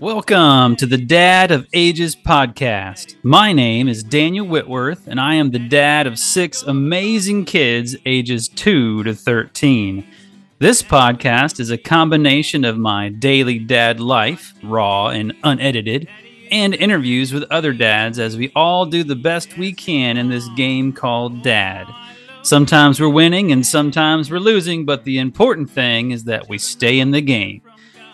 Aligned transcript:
Welcome 0.00 0.74
to 0.76 0.86
the 0.86 0.98
Dad 0.98 1.52
of 1.52 1.68
Ages 1.72 2.16
podcast. 2.16 3.14
My 3.22 3.52
name 3.52 3.86
is 3.86 4.02
Daniel 4.02 4.44
Whitworth, 4.44 5.06
and 5.06 5.20
I 5.20 5.34
am 5.34 5.52
the 5.52 5.60
dad 5.60 6.08
of 6.08 6.18
six 6.18 6.64
amazing 6.64 7.44
kids 7.44 7.94
ages 8.04 8.48
2 8.48 9.04
to 9.04 9.14
13. 9.14 10.04
This 10.58 10.82
podcast 10.82 11.60
is 11.60 11.70
a 11.70 11.78
combination 11.78 12.64
of 12.64 12.76
my 12.76 13.08
daily 13.08 13.60
dad 13.60 14.00
life, 14.00 14.52
raw 14.64 15.10
and 15.10 15.32
unedited, 15.44 16.08
and 16.50 16.74
interviews 16.74 17.32
with 17.32 17.44
other 17.44 17.72
dads 17.72 18.18
as 18.18 18.36
we 18.36 18.50
all 18.56 18.86
do 18.86 19.04
the 19.04 19.14
best 19.14 19.56
we 19.56 19.72
can 19.72 20.16
in 20.16 20.28
this 20.28 20.48
game 20.56 20.92
called 20.92 21.44
Dad. 21.44 21.86
Sometimes 22.42 23.00
we're 23.00 23.08
winning 23.08 23.52
and 23.52 23.64
sometimes 23.64 24.28
we're 24.28 24.38
losing, 24.40 24.84
but 24.84 25.04
the 25.04 25.18
important 25.18 25.70
thing 25.70 26.10
is 26.10 26.24
that 26.24 26.48
we 26.48 26.58
stay 26.58 26.98
in 26.98 27.12
the 27.12 27.22
game. 27.22 27.62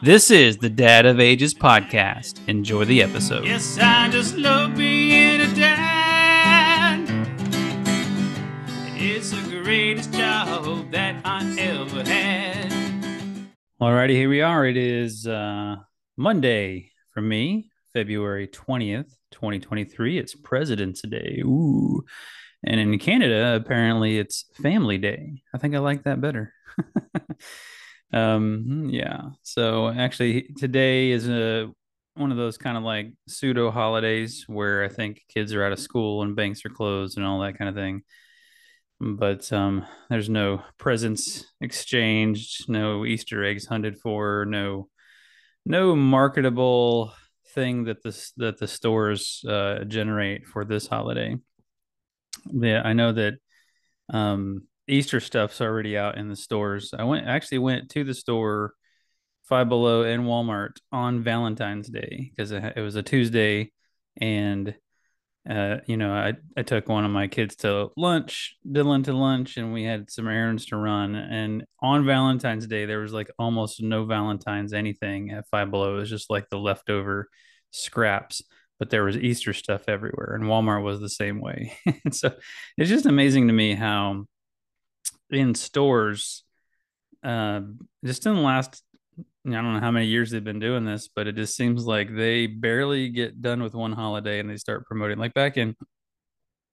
This 0.02 0.30
is 0.30 0.56
the 0.56 0.70
Dad 0.70 1.04
of 1.04 1.20
Ages 1.20 1.52
podcast. 1.52 2.40
Enjoy 2.48 2.86
the 2.86 3.02
episode. 3.02 3.44
Yes, 3.44 3.76
I 3.78 4.08
just 4.08 4.34
love 4.34 4.74
being 4.74 5.42
a 5.42 5.54
dad. 5.54 7.06
It's 8.96 9.30
the 9.30 9.60
greatest 9.62 10.10
job 10.14 10.90
that 10.92 11.20
I 11.22 11.54
ever 11.58 12.02
had. 12.02 12.72
Alrighty, 13.78 14.12
here 14.12 14.30
we 14.30 14.40
are. 14.40 14.64
It 14.64 14.78
is 14.78 15.26
uh, 15.26 15.76
Monday 16.16 16.92
for 17.12 17.20
me, 17.20 17.70
February 17.92 18.48
20th, 18.48 19.12
2023. 19.32 20.16
It's 20.18 20.34
President's 20.34 21.02
Day. 21.02 21.42
Ooh. 21.44 22.02
And 22.64 22.80
in 22.80 22.98
Canada, 22.98 23.54
apparently 23.54 24.16
it's 24.16 24.46
Family 24.62 24.96
Day. 24.96 25.42
I 25.54 25.58
think 25.58 25.74
I 25.74 25.78
like 25.80 26.04
that 26.04 26.22
better. 26.22 26.54
um, 28.12 28.88
yeah. 28.90 29.30
So 29.42 29.88
actually, 29.88 30.48
today 30.58 31.10
is 31.10 31.28
a 31.28 31.70
one 32.14 32.30
of 32.30 32.36
those 32.36 32.58
kind 32.58 32.76
of 32.76 32.82
like 32.82 33.12
pseudo 33.28 33.70
holidays 33.70 34.44
where 34.46 34.84
I 34.84 34.88
think 34.88 35.22
kids 35.28 35.54
are 35.54 35.64
out 35.64 35.72
of 35.72 35.78
school 35.78 36.22
and 36.22 36.36
banks 36.36 36.64
are 36.64 36.70
closed 36.70 37.16
and 37.16 37.26
all 37.26 37.40
that 37.40 37.56
kind 37.56 37.68
of 37.68 37.74
thing. 37.74 38.02
But 39.00 39.50
um, 39.52 39.86
there's 40.10 40.28
no 40.28 40.62
presents 40.76 41.46
exchanged, 41.60 42.68
no 42.68 43.06
Easter 43.06 43.44
eggs 43.44 43.66
hunted 43.66 43.98
for, 43.98 44.44
no 44.46 44.88
no 45.64 45.94
marketable 45.94 47.14
thing 47.54 47.84
that 47.84 48.02
this 48.02 48.32
that 48.36 48.58
the 48.58 48.68
stores 48.68 49.44
uh, 49.48 49.84
generate 49.84 50.46
for 50.46 50.64
this 50.64 50.86
holiday. 50.86 51.36
Yeah, 52.52 52.82
I 52.84 52.92
know 52.92 53.12
that 53.12 53.34
um, 54.08 54.66
Easter 54.90 55.20
stuff's 55.20 55.60
already 55.60 55.96
out 55.96 56.18
in 56.18 56.28
the 56.28 56.36
stores. 56.36 56.92
I 56.96 57.04
went 57.04 57.26
actually 57.26 57.58
went 57.58 57.90
to 57.90 58.04
the 58.04 58.14
store, 58.14 58.74
Five 59.44 59.68
Below 59.68 60.02
and 60.02 60.24
Walmart 60.24 60.76
on 60.92 61.22
Valentine's 61.22 61.88
Day 61.88 62.30
because 62.30 62.52
it, 62.52 62.76
was 62.76 62.96
a 62.96 63.02
Tuesday, 63.02 63.72
and 64.20 64.74
uh, 65.48 65.78
you 65.86 65.96
know 65.96 66.12
I 66.12 66.34
I 66.56 66.62
took 66.62 66.88
one 66.88 67.04
of 67.04 67.10
my 67.10 67.28
kids 67.28 67.56
to 67.56 67.90
lunch, 67.96 68.56
Dylan 68.66 69.04
to 69.04 69.12
lunch, 69.12 69.56
and 69.56 69.72
we 69.72 69.84
had 69.84 70.10
some 70.10 70.28
errands 70.28 70.66
to 70.66 70.76
run. 70.76 71.14
And 71.14 71.64
on 71.80 72.04
Valentine's 72.06 72.66
Day, 72.66 72.86
there 72.86 73.00
was 73.00 73.12
like 73.12 73.30
almost 73.38 73.82
no 73.82 74.04
Valentine's 74.04 74.72
anything 74.72 75.30
at 75.30 75.48
Five 75.50 75.70
Below. 75.70 75.96
It 75.96 76.00
was 76.00 76.10
just 76.10 76.30
like 76.30 76.48
the 76.50 76.58
leftover 76.58 77.28
scraps 77.70 78.42
but 78.80 78.88
there 78.88 79.04
was 79.04 79.16
Easter 79.16 79.52
stuff 79.52 79.82
everywhere, 79.88 80.34
and 80.34 80.44
Walmart 80.44 80.82
was 80.82 81.00
the 81.00 81.08
same 81.10 81.38
way. 81.38 81.74
and 81.86 82.14
so 82.16 82.32
it's 82.78 82.88
just 82.88 83.04
amazing 83.04 83.46
to 83.48 83.52
me 83.52 83.74
how 83.74 84.24
in 85.30 85.54
stores, 85.54 86.44
uh, 87.22 87.60
just 88.04 88.26
in 88.26 88.34
the 88.34 88.40
last, 88.40 88.82
I 89.46 89.50
don't 89.50 89.74
know 89.74 89.80
how 89.80 89.90
many 89.90 90.06
years 90.06 90.30
they've 90.30 90.42
been 90.42 90.58
doing 90.60 90.84
this, 90.84 91.08
but 91.08 91.26
it 91.26 91.36
just 91.36 91.56
seems 91.56 91.84
like 91.84 92.14
they 92.14 92.46
barely 92.46 93.08
get 93.08 93.40
done 93.40 93.62
with 93.62 93.74
one 93.74 93.92
holiday 93.92 94.40
and 94.40 94.50
they 94.50 94.56
start 94.56 94.86
promoting. 94.86 95.18
Like 95.18 95.34
back 95.34 95.56
in, 95.56 95.76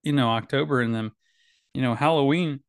you 0.03 0.13
know, 0.13 0.29
October 0.29 0.81
and 0.81 0.93
then, 0.93 1.11
you 1.73 1.81
know, 1.81 1.95
Halloween, 1.95 2.61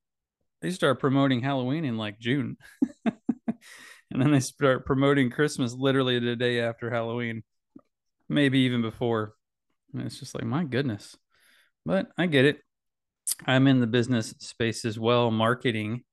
they 0.60 0.70
start 0.70 1.00
promoting 1.00 1.40
Halloween 1.40 1.84
in 1.84 1.96
like 1.96 2.18
June. 2.18 2.56
and 3.04 3.14
then 4.10 4.30
they 4.30 4.40
start 4.40 4.86
promoting 4.86 5.30
Christmas 5.30 5.72
literally 5.72 6.18
the 6.18 6.36
day 6.36 6.60
after 6.60 6.90
Halloween 6.90 7.42
maybe 8.28 8.60
even 8.60 8.82
before. 8.82 9.34
And 9.92 10.02
it's 10.02 10.18
just 10.18 10.34
like, 10.34 10.44
my 10.44 10.64
goodness. 10.64 11.16
But 11.84 12.08
I 12.18 12.26
get 12.26 12.44
it. 12.44 12.60
I'm 13.46 13.66
in 13.66 13.80
the 13.80 13.86
business 13.86 14.34
space 14.38 14.84
as 14.84 14.98
well. 14.98 15.30
Marketing 15.30 16.04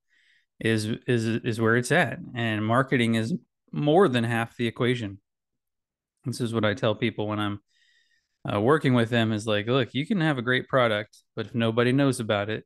is 0.59 0.86
is 1.08 1.25
is 1.25 1.59
where 1.59 1.75
it's 1.75 1.91
at. 1.91 2.19
And 2.34 2.66
marketing 2.66 3.16
is 3.16 3.34
more 3.72 4.08
than 4.08 4.24
half 4.24 4.56
the 4.56 4.68
equation. 4.68 5.19
This 6.25 6.41
is 6.41 6.53
what 6.53 6.66
I 6.66 6.74
tell 6.74 6.96
people 6.96 7.28
when 7.28 7.40
I'm 7.40 7.59
uh, 8.52 8.62
working 8.62 8.94
with 8.94 9.09
them 9.09 9.31
is 9.31 9.47
like, 9.47 9.68
look, 9.68 9.94
you 9.94 10.06
can 10.06 10.22
have 10.22 10.38
a 10.38 10.44
great 10.44 10.68
product, 10.68 11.18
but 11.35 11.47
if 11.47 11.56
nobody 11.56 11.91
knows 11.91 12.19
about 12.19 12.50
it, 12.50 12.64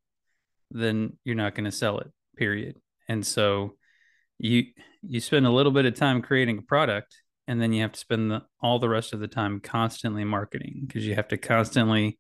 then 0.72 1.18
you're 1.24 1.36
not 1.36 1.56
going 1.56 1.66
to 1.66 1.72
sell 1.72 2.00
it. 2.00 2.12
Period. 2.38 2.78
And 3.08 3.25
so 3.25 3.75
you 4.38 4.66
you 5.02 5.19
spend 5.19 5.46
a 5.46 5.52
little 5.52 5.72
bit 5.72 5.86
of 5.86 5.96
time 5.96 6.22
creating 6.22 6.58
a 6.59 6.62
product 6.62 7.16
and 7.48 7.62
then 7.62 7.74
you 7.74 7.81
have 7.81 7.94
to 7.94 8.00
spend 8.00 8.30
the, 8.30 8.44
all 8.62 8.78
the 8.80 8.88
rest 8.88 9.12
of 9.12 9.19
the 9.19 9.28
time 9.28 9.59
constantly 9.59 10.24
marketing 10.24 10.84
because 10.86 11.06
you 11.06 11.16
have 11.16 11.28
to 11.30 11.38
constantly 11.38 12.18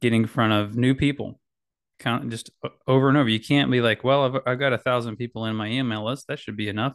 get 0.00 0.12
in 0.12 0.26
front 0.26 0.52
of 0.52 0.76
new 0.76 0.94
people 0.94 1.40
Count 1.98 2.30
just 2.30 2.50
over 2.86 3.08
and 3.08 3.16
over. 3.16 3.28
You 3.28 3.40
can't 3.40 3.70
be 3.70 3.80
like 3.80 4.04
well 4.04 4.24
I've, 4.24 4.42
I've 4.46 4.58
got 4.58 4.72
a 4.72 4.78
thousand 4.78 5.16
people 5.16 5.46
in 5.46 5.56
my 5.56 5.68
email 5.68 6.04
list. 6.04 6.26
That 6.28 6.38
should 6.38 6.56
be 6.56 6.68
enough. 6.68 6.94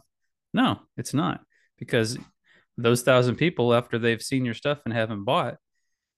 No 0.54 0.80
it's 0.96 1.14
not 1.14 1.40
because 1.78 2.18
those 2.76 3.02
thousand 3.02 3.36
people 3.36 3.74
after 3.74 3.98
they've 3.98 4.22
seen 4.22 4.44
your 4.44 4.54
stuff 4.54 4.78
and 4.84 4.94
haven't 4.94 5.24
bought 5.24 5.56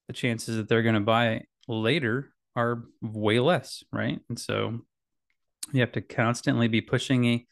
the 0.06 0.12
chances 0.12 0.56
that 0.56 0.68
they're 0.68 0.82
going 0.82 0.94
to 0.94 1.00
buy 1.00 1.42
later 1.66 2.32
are 2.56 2.84
way 3.00 3.40
less 3.40 3.82
right? 3.92 4.20
And 4.28 4.38
so 4.38 4.80
you 5.72 5.80
have 5.80 5.92
to 5.92 6.00
constantly 6.00 6.68
be 6.68 6.80
pushing 6.80 7.24
a, 7.24 7.46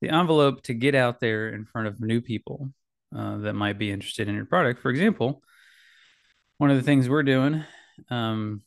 the 0.00 0.10
envelope 0.10 0.62
to 0.64 0.74
get 0.74 0.94
out 0.94 1.20
there 1.20 1.50
in 1.50 1.64
front 1.64 1.86
of 1.86 2.00
new 2.00 2.20
people 2.20 2.72
uh, 3.16 3.38
that 3.38 3.54
might 3.54 3.78
be 3.78 3.90
interested 3.90 4.28
in 4.28 4.34
your 4.34 4.46
product. 4.46 4.80
For 4.80 4.90
example, 4.90 5.42
one 6.58 6.70
of 6.70 6.76
the 6.76 6.82
things 6.82 7.08
we're 7.08 7.22
doing 7.22 7.64
um, 8.10 8.62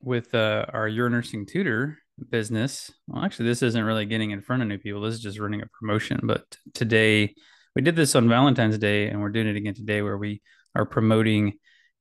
with 0.00 0.34
uh, 0.34 0.66
our 0.72 0.88
Your 0.88 1.08
Nursing 1.08 1.46
Tutor 1.46 1.98
business, 2.30 2.92
well, 3.06 3.24
actually, 3.24 3.46
this 3.46 3.62
isn't 3.62 3.84
really 3.84 4.06
getting 4.06 4.30
in 4.30 4.42
front 4.42 4.62
of 4.62 4.68
new 4.68 4.78
people. 4.78 5.00
This 5.00 5.14
is 5.14 5.20
just 5.20 5.38
running 5.38 5.62
a 5.62 5.66
promotion. 5.78 6.20
But 6.22 6.44
today, 6.74 7.34
we 7.74 7.82
did 7.82 7.96
this 7.96 8.14
on 8.14 8.28
Valentine's 8.28 8.78
Day, 8.78 9.08
and 9.08 9.20
we're 9.20 9.30
doing 9.30 9.48
it 9.48 9.56
again 9.56 9.74
today, 9.74 10.02
where 10.02 10.18
we 10.18 10.42
are 10.74 10.84
promoting 10.86 11.54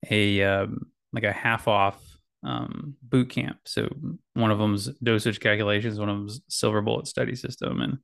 a 0.10 0.44
um, 0.44 0.80
like 1.12 1.24
a 1.24 1.32
half 1.32 1.68
off 1.68 2.02
um, 2.44 2.96
boot 3.02 3.30
camp. 3.30 3.58
So 3.66 3.90
one 4.34 4.52
of 4.52 4.60
them's 4.60 4.88
dosage 5.02 5.40
calculations, 5.40 6.00
one 6.00 6.10
of 6.10 6.18
them's 6.18 6.42
silver 6.50 6.82
bullet 6.82 7.08
study 7.08 7.36
system, 7.36 7.82
and 7.82 7.98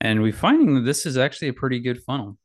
and 0.00 0.22
we're 0.22 0.32
finding 0.32 0.74
that 0.74 0.82
this 0.82 1.06
is 1.06 1.16
actually 1.16 1.48
a 1.48 1.54
pretty 1.54 1.80
good 1.80 2.02
funnel. 2.02 2.38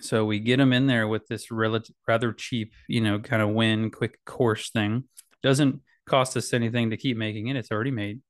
So 0.00 0.24
we 0.24 0.40
get 0.40 0.58
them 0.58 0.72
in 0.72 0.86
there 0.86 1.08
with 1.08 1.26
this 1.26 1.50
relative, 1.50 1.94
rather 2.06 2.32
cheap, 2.32 2.72
you 2.88 3.00
know, 3.00 3.18
kind 3.18 3.42
of 3.42 3.50
win 3.50 3.90
quick 3.90 4.18
course 4.24 4.70
thing. 4.70 5.04
Doesn't 5.42 5.80
cost 6.08 6.36
us 6.36 6.52
anything 6.52 6.90
to 6.90 6.96
keep 6.96 7.16
making 7.16 7.48
it. 7.48 7.56
It's 7.56 7.70
already 7.70 7.90
made. 7.90 8.20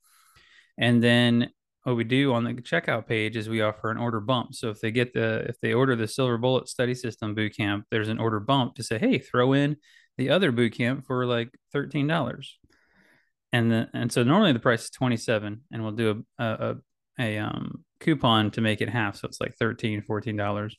And 0.78 1.02
then 1.02 1.50
what 1.84 1.96
we 1.96 2.04
do 2.04 2.34
on 2.34 2.44
the 2.44 2.54
checkout 2.54 3.06
page 3.06 3.36
is 3.36 3.48
we 3.48 3.62
offer 3.62 3.90
an 3.90 3.98
order 3.98 4.20
bump. 4.20 4.54
So 4.54 4.70
if 4.70 4.80
they 4.80 4.90
get 4.90 5.14
the 5.14 5.46
if 5.48 5.60
they 5.60 5.72
order 5.72 5.96
the 5.96 6.08
Silver 6.08 6.38
Bullet 6.38 6.68
Study 6.68 6.94
System 6.94 7.34
boot 7.34 7.56
camp, 7.56 7.86
there's 7.90 8.08
an 8.08 8.18
order 8.18 8.40
bump 8.40 8.74
to 8.76 8.82
say, 8.82 8.98
hey, 8.98 9.18
throw 9.18 9.52
in 9.52 9.76
the 10.18 10.30
other 10.30 10.50
boot 10.52 10.74
camp 10.74 11.06
for 11.06 11.26
like 11.26 11.50
thirteen 11.72 12.06
dollars. 12.06 12.58
And 13.52 13.70
the 13.70 13.88
and 13.94 14.10
so 14.10 14.22
normally 14.22 14.52
the 14.52 14.58
price 14.58 14.84
is 14.84 14.90
twenty 14.90 15.16
seven, 15.16 15.62
and 15.72 15.82
we'll 15.82 15.92
do 15.92 16.24
a 16.38 16.44
a, 16.44 16.76
a 17.18 17.38
um, 17.38 17.84
coupon 18.00 18.50
to 18.52 18.60
make 18.60 18.80
it 18.80 18.90
half, 18.90 19.16
so 19.16 19.28
it's 19.28 19.40
like 19.40 19.54
13 19.56 20.02
14 20.02 20.36
dollars 20.36 20.76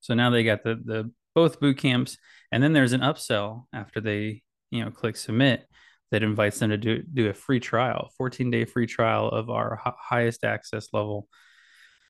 so 0.00 0.14
now 0.14 0.30
they 0.30 0.42
got 0.42 0.64
the 0.64 0.80
the 0.82 1.10
both 1.34 1.60
boot 1.60 1.78
camps, 1.78 2.18
and 2.50 2.62
then 2.62 2.72
there's 2.72 2.92
an 2.92 3.02
upsell 3.02 3.64
after 3.72 4.00
they 4.00 4.42
you 4.70 4.84
know 4.84 4.90
click 4.90 5.16
submit 5.16 5.66
that 6.10 6.22
invites 6.22 6.58
them 6.58 6.70
to 6.70 6.76
do 6.76 7.02
do 7.02 7.28
a 7.28 7.34
free 7.34 7.60
trial, 7.60 8.10
14 8.18 8.50
day 8.50 8.64
free 8.64 8.86
trial 8.86 9.28
of 9.28 9.50
our 9.50 9.80
h- 9.86 9.94
highest 9.98 10.44
access 10.44 10.88
level 10.92 11.28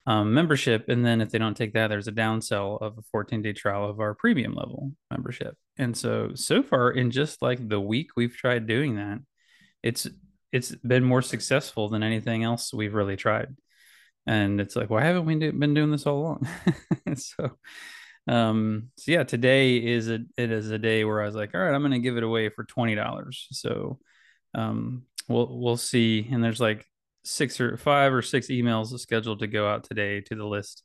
um, 0.07 0.33
membership, 0.33 0.89
and 0.89 1.05
then 1.05 1.21
if 1.21 1.31
they 1.31 1.39
don't 1.39 1.57
take 1.57 1.75
that, 1.75 1.89
there's 1.89 2.09
a 2.09 2.13
downsell 2.13 2.81
of 2.81 2.99
a 2.99 3.03
14 3.13 3.43
day 3.43 3.53
trial 3.53 3.89
of 3.89 4.01
our 4.01 4.15
premium 4.15 4.55
level 4.55 4.93
membership. 5.11 5.57
And 5.79 5.97
so 5.97 6.33
so 6.35 6.63
far 6.63 6.91
in 6.91 7.11
just 7.11 7.43
like 7.43 7.67
the 7.69 7.81
week 7.81 8.11
we've 8.17 8.35
tried 8.35 8.67
doing 8.67 8.97
that, 8.97 9.21
it's 9.83 10.07
it's 10.53 10.75
been 10.77 11.05
more 11.05 11.23
successful 11.23 11.89
than 11.89 12.03
anything 12.03 12.43
else 12.43 12.73
we've 12.73 12.95
really 12.95 13.17
tried. 13.17 13.55
And 14.27 14.61
it's 14.61 14.77
like 14.77 14.91
why 14.91 15.05
haven't 15.05 15.27
we 15.27 15.35
do, 15.39 15.53
been 15.53 15.75
doing 15.75 15.91
this 15.91 16.07
all 16.07 16.19
along? 16.19 16.49
So 17.17 17.59
um 18.29 18.91
so 18.97 19.13
yeah 19.13 19.23
today 19.23 19.77
is 19.77 20.09
a 20.09 20.19
it 20.37 20.53
is 20.53 20.71
a 20.71 20.79
day 20.79 21.05
where 21.05 21.23
i 21.23 21.27
was 21.27 21.35
like 21.35 21.55
all 21.55 21.61
right 21.61 21.75
i'm 21.75 21.83
gonna 21.83 21.99
give 21.99 22.17
it 22.17 22.23
away 22.23 22.49
for 22.49 22.65
$20 22.65 23.35
so 23.51 23.99
um 24.55 25.05
we'll 25.31 25.49
we'll 25.59 25.77
see. 25.77 26.29
And 26.31 26.43
there's 26.45 26.61
like 26.61 26.87
six 27.25 27.61
or 27.61 27.77
five 27.77 28.13
or 28.13 28.23
six 28.23 28.49
emails 28.49 28.99
scheduled 28.99 29.39
to 29.39 29.47
go 29.47 29.67
out 29.69 29.85
today 29.85 30.21
to 30.23 30.35
the 30.35 30.45
list. 30.45 30.83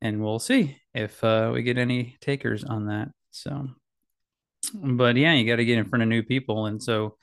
And 0.00 0.22
we'll 0.22 0.38
see 0.38 0.76
if 0.92 1.22
uh, 1.24 1.50
we 1.52 1.62
get 1.62 1.78
any 1.78 2.16
takers 2.20 2.62
on 2.62 2.86
that. 2.86 3.08
So, 3.30 3.68
but 4.74 5.16
yeah, 5.16 5.32
you 5.32 5.46
got 5.46 5.56
to 5.56 5.64
get 5.64 5.78
in 5.78 5.86
front 5.86 6.02
of 6.02 6.08
new 6.08 6.22
people, 6.22 6.66
and 6.66 6.82
so 6.82 7.16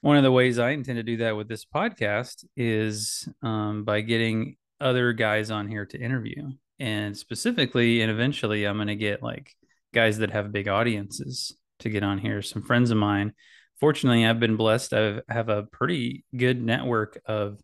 one 0.00 0.16
of 0.16 0.22
the 0.22 0.32
ways 0.32 0.58
I 0.58 0.70
intend 0.70 0.96
to 0.96 1.02
do 1.02 1.18
that 1.18 1.36
with 1.36 1.48
this 1.48 1.64
podcast 1.64 2.44
is 2.56 3.28
um, 3.42 3.84
by 3.84 4.00
getting 4.00 4.56
other 4.80 5.12
guys 5.12 5.50
on 5.50 5.68
here 5.68 5.86
to 5.86 5.98
interview, 5.98 6.50
and 6.78 7.16
specifically, 7.16 8.02
and 8.02 8.10
eventually, 8.10 8.64
I'm 8.64 8.76
going 8.76 8.88
to 8.88 8.96
get 8.96 9.22
like 9.22 9.54
guys 9.92 10.18
that 10.18 10.30
have 10.30 10.52
big 10.52 10.68
audiences 10.68 11.56
to 11.80 11.90
get 11.90 12.02
on 12.02 12.18
here. 12.18 12.42
Some 12.42 12.62
friends 12.62 12.90
of 12.90 12.96
mine. 12.98 13.32
Fortunately, 13.80 14.26
I've 14.26 14.40
been 14.40 14.56
blessed. 14.56 14.92
I 14.92 15.20
have 15.28 15.48
a 15.48 15.62
pretty 15.62 16.24
good 16.36 16.60
network 16.62 17.20
of 17.26 17.60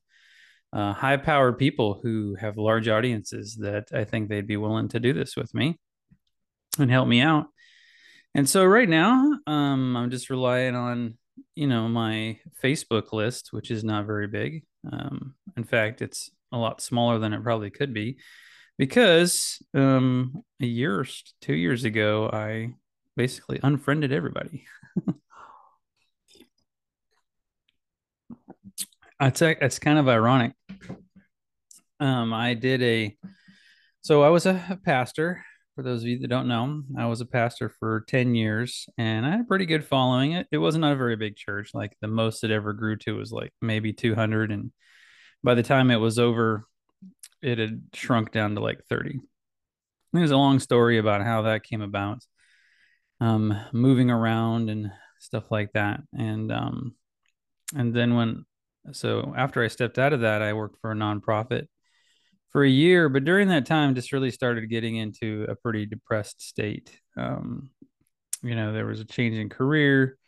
uh, 0.72 0.92
high 0.92 1.16
powered 1.16 1.58
people 1.58 2.00
who 2.02 2.36
have 2.40 2.56
large 2.56 2.88
audiences 2.88 3.56
that 3.56 3.88
I 3.92 4.04
think 4.04 4.28
they'd 4.28 4.46
be 4.46 4.56
willing 4.56 4.88
to 4.88 5.00
do 5.00 5.12
this 5.12 5.36
with 5.36 5.52
me 5.54 5.78
and 6.78 6.90
help 6.90 7.08
me 7.08 7.20
out. 7.20 7.46
And 8.34 8.48
so 8.48 8.64
right 8.64 8.88
now, 8.88 9.38
um, 9.46 9.96
I'm 9.96 10.10
just 10.10 10.30
relying 10.30 10.74
on, 10.74 11.16
you 11.54 11.68
know, 11.68 11.88
my 11.88 12.38
Facebook 12.62 13.12
list, 13.12 13.52
which 13.52 13.70
is 13.70 13.84
not 13.84 14.06
very 14.06 14.26
big. 14.26 14.64
Um, 14.90 15.34
in 15.56 15.62
fact, 15.62 16.02
it's 16.02 16.30
a 16.50 16.58
lot 16.58 16.80
smaller 16.80 17.18
than 17.18 17.32
it 17.32 17.42
probably 17.42 17.70
could 17.70 17.94
be 17.94 18.18
because 18.78 19.62
um, 19.74 20.42
a 20.60 20.66
year 20.66 21.00
or 21.00 21.06
two 21.40 21.54
years 21.54 21.84
ago, 21.84 22.28
I 22.32 22.74
basically 23.16 23.60
unfriended 23.62 24.12
everybody. 24.12 24.66
It's 29.20 29.40
it's 29.40 29.78
kind 29.78 29.98
of 29.98 30.08
ironic. 30.08 30.52
Um, 32.00 32.34
I 32.34 32.54
did 32.54 32.82
a 32.82 33.16
so 34.02 34.22
I 34.22 34.28
was 34.28 34.44
a 34.46 34.78
pastor. 34.84 35.44
For 35.74 35.82
those 35.82 36.02
of 36.02 36.08
you 36.08 36.18
that 36.20 36.28
don't 36.28 36.46
know, 36.46 36.82
I 36.96 37.06
was 37.06 37.20
a 37.20 37.26
pastor 37.26 37.68
for 37.80 38.04
ten 38.06 38.34
years, 38.34 38.86
and 38.98 39.24
I 39.24 39.30
had 39.30 39.40
a 39.40 39.44
pretty 39.44 39.66
good 39.66 39.84
following. 39.84 40.32
It 40.32 40.46
it 40.52 40.58
wasn't 40.58 40.84
a 40.84 40.96
very 40.96 41.16
big 41.16 41.36
church. 41.36 41.70
Like 41.74 41.96
the 42.00 42.08
most 42.08 42.44
it 42.44 42.50
ever 42.50 42.72
grew 42.72 42.96
to 42.98 43.16
was 43.16 43.32
like 43.32 43.52
maybe 43.62 43.92
two 43.92 44.14
hundred, 44.14 44.52
and 44.52 44.72
by 45.42 45.54
the 45.54 45.62
time 45.62 45.90
it 45.90 45.96
was 45.96 46.18
over, 46.18 46.64
it 47.44 47.58
had 47.58 47.82
shrunk 47.92 48.32
down 48.32 48.54
to 48.54 48.60
like 48.60 48.84
thirty. 48.88 49.20
There's 50.12 50.30
a 50.30 50.36
long 50.36 50.58
story 50.60 50.98
about 50.98 51.22
how 51.22 51.42
that 51.42 51.64
came 51.64 51.82
about, 51.82 52.18
um, 53.20 53.54
moving 53.72 54.10
around 54.10 54.70
and 54.70 54.90
stuff 55.18 55.50
like 55.50 55.72
that, 55.72 56.00
and 56.16 56.50
um, 56.50 56.94
and 57.76 57.94
then 57.94 58.14
when 58.14 58.44
so 58.92 59.32
after 59.36 59.62
I 59.62 59.68
stepped 59.68 59.98
out 59.98 60.12
of 60.12 60.20
that, 60.20 60.42
I 60.42 60.52
worked 60.52 60.80
for 60.80 60.92
a 60.92 60.94
nonprofit 60.94 61.66
for 62.50 62.62
a 62.62 62.68
year, 62.68 63.08
but 63.08 63.24
during 63.24 63.48
that 63.48 63.66
time, 63.66 63.94
just 63.94 64.12
really 64.12 64.30
started 64.30 64.70
getting 64.70 64.96
into 64.96 65.44
a 65.48 65.56
pretty 65.56 65.86
depressed 65.86 66.40
state. 66.40 66.90
Um, 67.16 67.70
you 68.42 68.54
know, 68.54 68.72
there 68.72 68.86
was 68.86 69.00
a 69.00 69.04
change 69.04 69.36
in 69.36 69.48
career. 69.48 70.18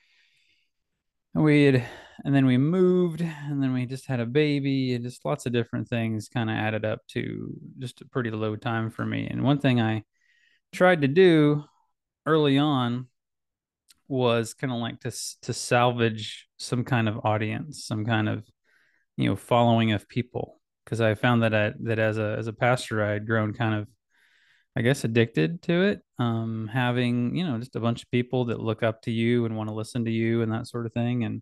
We 1.34 1.64
had, 1.66 1.84
and 2.26 2.34
then 2.34 2.44
we 2.44 2.58
moved, 2.58 3.20
and 3.20 3.62
then 3.62 3.73
we 3.73 3.87
just 3.87 4.06
had 4.06 4.19
a 4.19 4.26
baby, 4.26 4.94
and 4.94 5.05
just 5.05 5.25
lots 5.25 5.46
of 5.46 5.52
different 5.52 5.88
things 5.88 6.28
kind 6.28 6.50
of 6.50 6.56
added 6.56 6.84
up 6.84 7.06
to 7.11 7.55
just 7.78 8.00
a 8.00 8.05
pretty 8.08 8.32
low 8.32 8.56
time 8.56 8.90
for 8.90 9.06
me. 9.06 9.28
And 9.31 9.44
one 9.44 9.61
thing 9.61 9.81
I 9.81 10.02
tried 10.73 11.02
to 11.02 11.08
do 11.08 11.62
early 12.26 12.58
on 12.58 13.06
was 14.08 14.55
kind 14.55 14.73
of 14.73 14.81
like 14.81 14.99
to 15.02 15.12
to 15.43 15.52
salvage 15.52 16.49
some 16.56 16.82
kind 16.82 17.08
of 17.08 17.25
audience, 17.25 17.84
some 17.84 18.05
kind 18.05 18.29
of 18.29 18.44
you 19.17 19.29
know 19.29 19.37
following 19.37 19.93
of 19.93 20.08
people 20.08 20.61
because 20.84 21.00
I 21.00 21.14
found 21.14 21.44
that 21.44 21.55
I, 21.55 21.75
that 21.84 22.00
as 22.00 22.19
a 22.19 22.34
as 22.37 22.49
a 22.49 22.52
pastor 22.52 23.05
I 23.05 23.12
had 23.12 23.26
grown 23.29 23.52
kind 23.55 23.75
of 23.76 23.87
I 24.76 24.82
guess 24.82 25.05
addicted 25.05 25.62
to 25.62 25.84
it. 25.84 26.02
Um, 26.19 26.69
having 26.72 27.37
you 27.37 27.46
know 27.46 27.58
just 27.58 27.76
a 27.76 27.81
bunch 27.81 28.02
of 28.02 28.11
people 28.11 28.46
that 28.46 28.58
look 28.58 28.82
up 28.82 29.02
to 29.02 29.12
you 29.12 29.44
and 29.44 29.56
want 29.56 29.69
to 29.69 29.76
listen 29.76 30.05
to 30.06 30.11
you 30.11 30.43
and 30.43 30.50
that 30.50 30.67
sort 30.67 30.87
of 30.87 30.93
thing, 30.93 31.22
and 31.22 31.40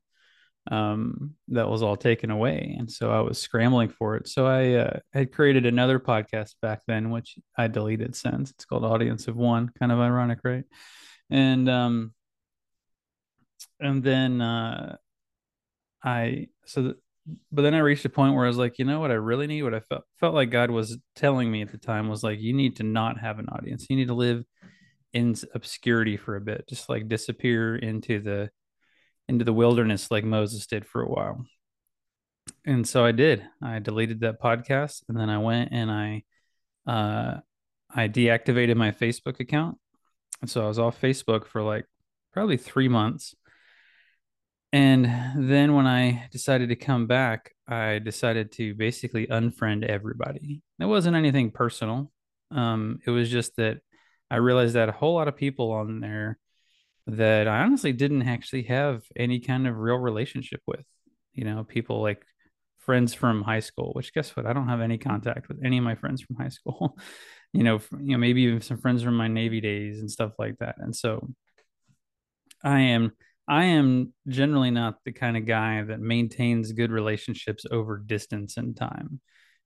um, 0.71 1.35
that 1.49 1.69
was 1.69 1.83
all 1.83 1.97
taken 1.97 2.31
away. 2.31 2.75
And 2.79 2.91
so 2.91 3.11
I 3.11 3.21
was 3.21 3.39
scrambling 3.39 3.91
for 3.91 4.17
it. 4.17 4.29
So 4.29 4.47
I 4.47 4.75
uh, 4.75 4.99
had 5.13 5.33
created 5.33 5.67
another 5.67 5.99
podcast 5.99 6.55
back 6.63 6.81
then, 6.87 7.11
which 7.11 7.39
I 7.57 7.69
deleted 7.69 8.17
since. 8.17 8.51
It's 8.51 8.65
called 8.65 8.85
Audience 8.85 9.29
of 9.29 9.37
One. 9.37 9.71
Kind 9.79 9.93
of 9.93 10.01
ironic, 10.01 10.39
right? 10.43 10.65
And 11.31 11.69
um, 11.69 12.15
and 13.81 14.03
then 14.03 14.41
uh, 14.41 14.97
I 16.03 16.49
so 16.65 16.83
th- 16.83 16.97
but 17.51 17.63
then 17.63 17.75
I 17.75 17.79
reached 17.79 18.05
a 18.05 18.11
point 18.11 18.35
where 18.35 18.45
I 18.45 18.49
was 18.49 18.59
like, 18.59 18.79
you 18.79 18.85
know 18.85 19.01
what 19.01 19.11
I 19.11 19.15
really 19.15 19.47
need, 19.47 19.63
what 19.63 19.75
I 19.75 19.81
felt 19.81 20.05
felt 20.21 20.35
like 20.35 20.51
God 20.51 20.71
was 20.71 20.99
telling 21.17 21.51
me 21.51 21.63
at 21.63 21.73
the 21.73 21.79
time 21.79 22.09
was 22.09 22.23
like, 22.23 22.41
you 22.41 22.53
need 22.53 22.77
to 22.77 22.83
not 22.83 23.19
have 23.19 23.39
an 23.39 23.49
audience. 23.49 23.87
You 23.89 23.97
need 23.97 24.09
to 24.09 24.15
live 24.15 24.45
in 25.13 25.35
obscurity 25.55 26.17
for 26.17 26.37
a 26.37 26.41
bit, 26.41 26.69
just 26.69 26.89
like 26.89 27.09
disappear 27.09 27.77
into 27.77 28.21
the 28.21 28.51
into 29.29 29.45
the 29.45 29.53
wilderness 29.53 30.11
like 30.11 30.25
Moses 30.25 30.67
did 30.67 30.87
for 30.87 31.03
a 31.03 31.09
while. 31.09 31.45
And 32.67 32.87
so 32.87 33.05
I 33.05 33.13
did. 33.13 33.45
I 33.63 33.79
deleted 33.79 34.21
that 34.21 34.41
podcast 34.41 35.03
and 35.09 35.19
then 35.19 35.31
I 35.31 35.39
went 35.39 35.71
and 35.73 35.91
I 35.91 36.25
uh 36.87 37.41
I 37.95 38.09
deactivated 38.09 38.77
my 38.77 38.91
Facebook 38.91 39.41
account. 39.41 39.79
And 40.41 40.51
so 40.51 40.65
I 40.65 40.69
was 40.69 40.79
off 40.79 41.01
Facebook 41.01 41.47
for 41.47 41.63
like 41.63 41.87
probably 42.33 42.57
3 42.57 42.89
months 42.89 43.35
and 44.75 45.05
then 45.37 45.75
when 45.75 45.87
I 45.87 46.27
decided 46.33 46.71
to 46.71 46.75
come 46.75 47.07
back, 47.07 47.55
I 47.69 48.01
decided 48.01 48.51
to 48.55 48.75
basically 48.75 49.29
unfriend 49.29 49.85
everybody. 49.85 50.63
It 50.81 50.87
wasn't 50.87 51.15
anything 51.15 51.53
personal. 51.53 52.11
Um, 52.51 52.99
it 53.07 53.11
was 53.11 53.31
just 53.31 53.55
that 53.55 53.79
I 54.33 54.39
realized 54.39 54.75
that 54.75 54.89
a 54.89 54.93
whole 54.93 55.15
lot 55.15 55.29
of 55.29 55.37
people 55.37 55.71
on 55.71 56.01
there 56.01 56.41
that 57.07 57.49
I 57.49 57.61
honestly 57.61 57.93
didn't 57.93 58.23
actually 58.23 58.65
have 58.65 59.03
any 59.17 59.41
kind 59.41 59.67
of 59.67 59.77
real 59.77 59.97
relationship 59.97 60.61
with. 60.67 60.85
You 61.33 61.45
know, 61.45 61.65
people 61.65 62.01
like 62.03 62.25
friends 62.79 63.15
from 63.15 63.43
high 63.43 63.61
school, 63.61 63.93
which 63.95 64.13
guess 64.15 64.35
what? 64.37 64.47
I 64.47 64.53
don't 64.53 64.69
have 64.69 64.81
any 64.81 64.99
contact 64.99 65.49
with 65.49 65.59
any 65.65 65.79
of 65.79 65.85
my 65.85 65.95
friends 65.95 66.23
from 66.23 66.37
high 66.37 66.49
school. 66.51 66.97
you 67.53 67.63
know, 67.63 67.81
you 68.01 68.13
know, 68.13 68.19
maybe 68.19 68.43
even 68.43 68.61
some 68.61 68.79
friends 68.79 69.03
from 69.03 69.17
my 69.17 69.29
Navy 69.29 69.61
days 69.61 70.01
and 70.01 70.11
stuff 70.11 70.33
like 70.39 70.59
that. 70.59 70.77
And 70.79 70.95
so 70.95 71.29
I 72.63 72.81
am 72.81 73.13
I 73.47 73.65
am 73.65 74.13
generally 74.27 74.71
not 74.71 74.97
the 75.05 75.13
kind 75.13 75.37
of 75.37 75.47
guy 75.47 75.83
that 75.83 76.01
maintains 76.01 76.73
good 76.73 76.91
relationships 76.91 77.67
over 77.71 77.99
distance 77.99 78.57
and 78.57 78.75
time. 78.75 79.21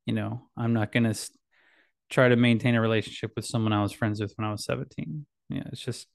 You 0.05 0.14
know, 0.14 0.49
I'm 0.56 0.73
not 0.73 0.90
going 0.90 1.05
to 1.05 1.31
try 2.11 2.29
to 2.29 2.37
maintain 2.37 2.75
a 2.75 2.81
relationship 2.81 3.32
with 3.37 3.44
someone 3.44 3.73
I 3.73 3.82
was 3.82 3.93
friends 3.93 4.20
with 4.20 4.32
when 4.37 4.49
I 4.49 4.50
was 4.50 4.64
17. 4.64 5.26
Yeah, 5.50 5.62
it's 5.67 5.81
just, 5.81 6.08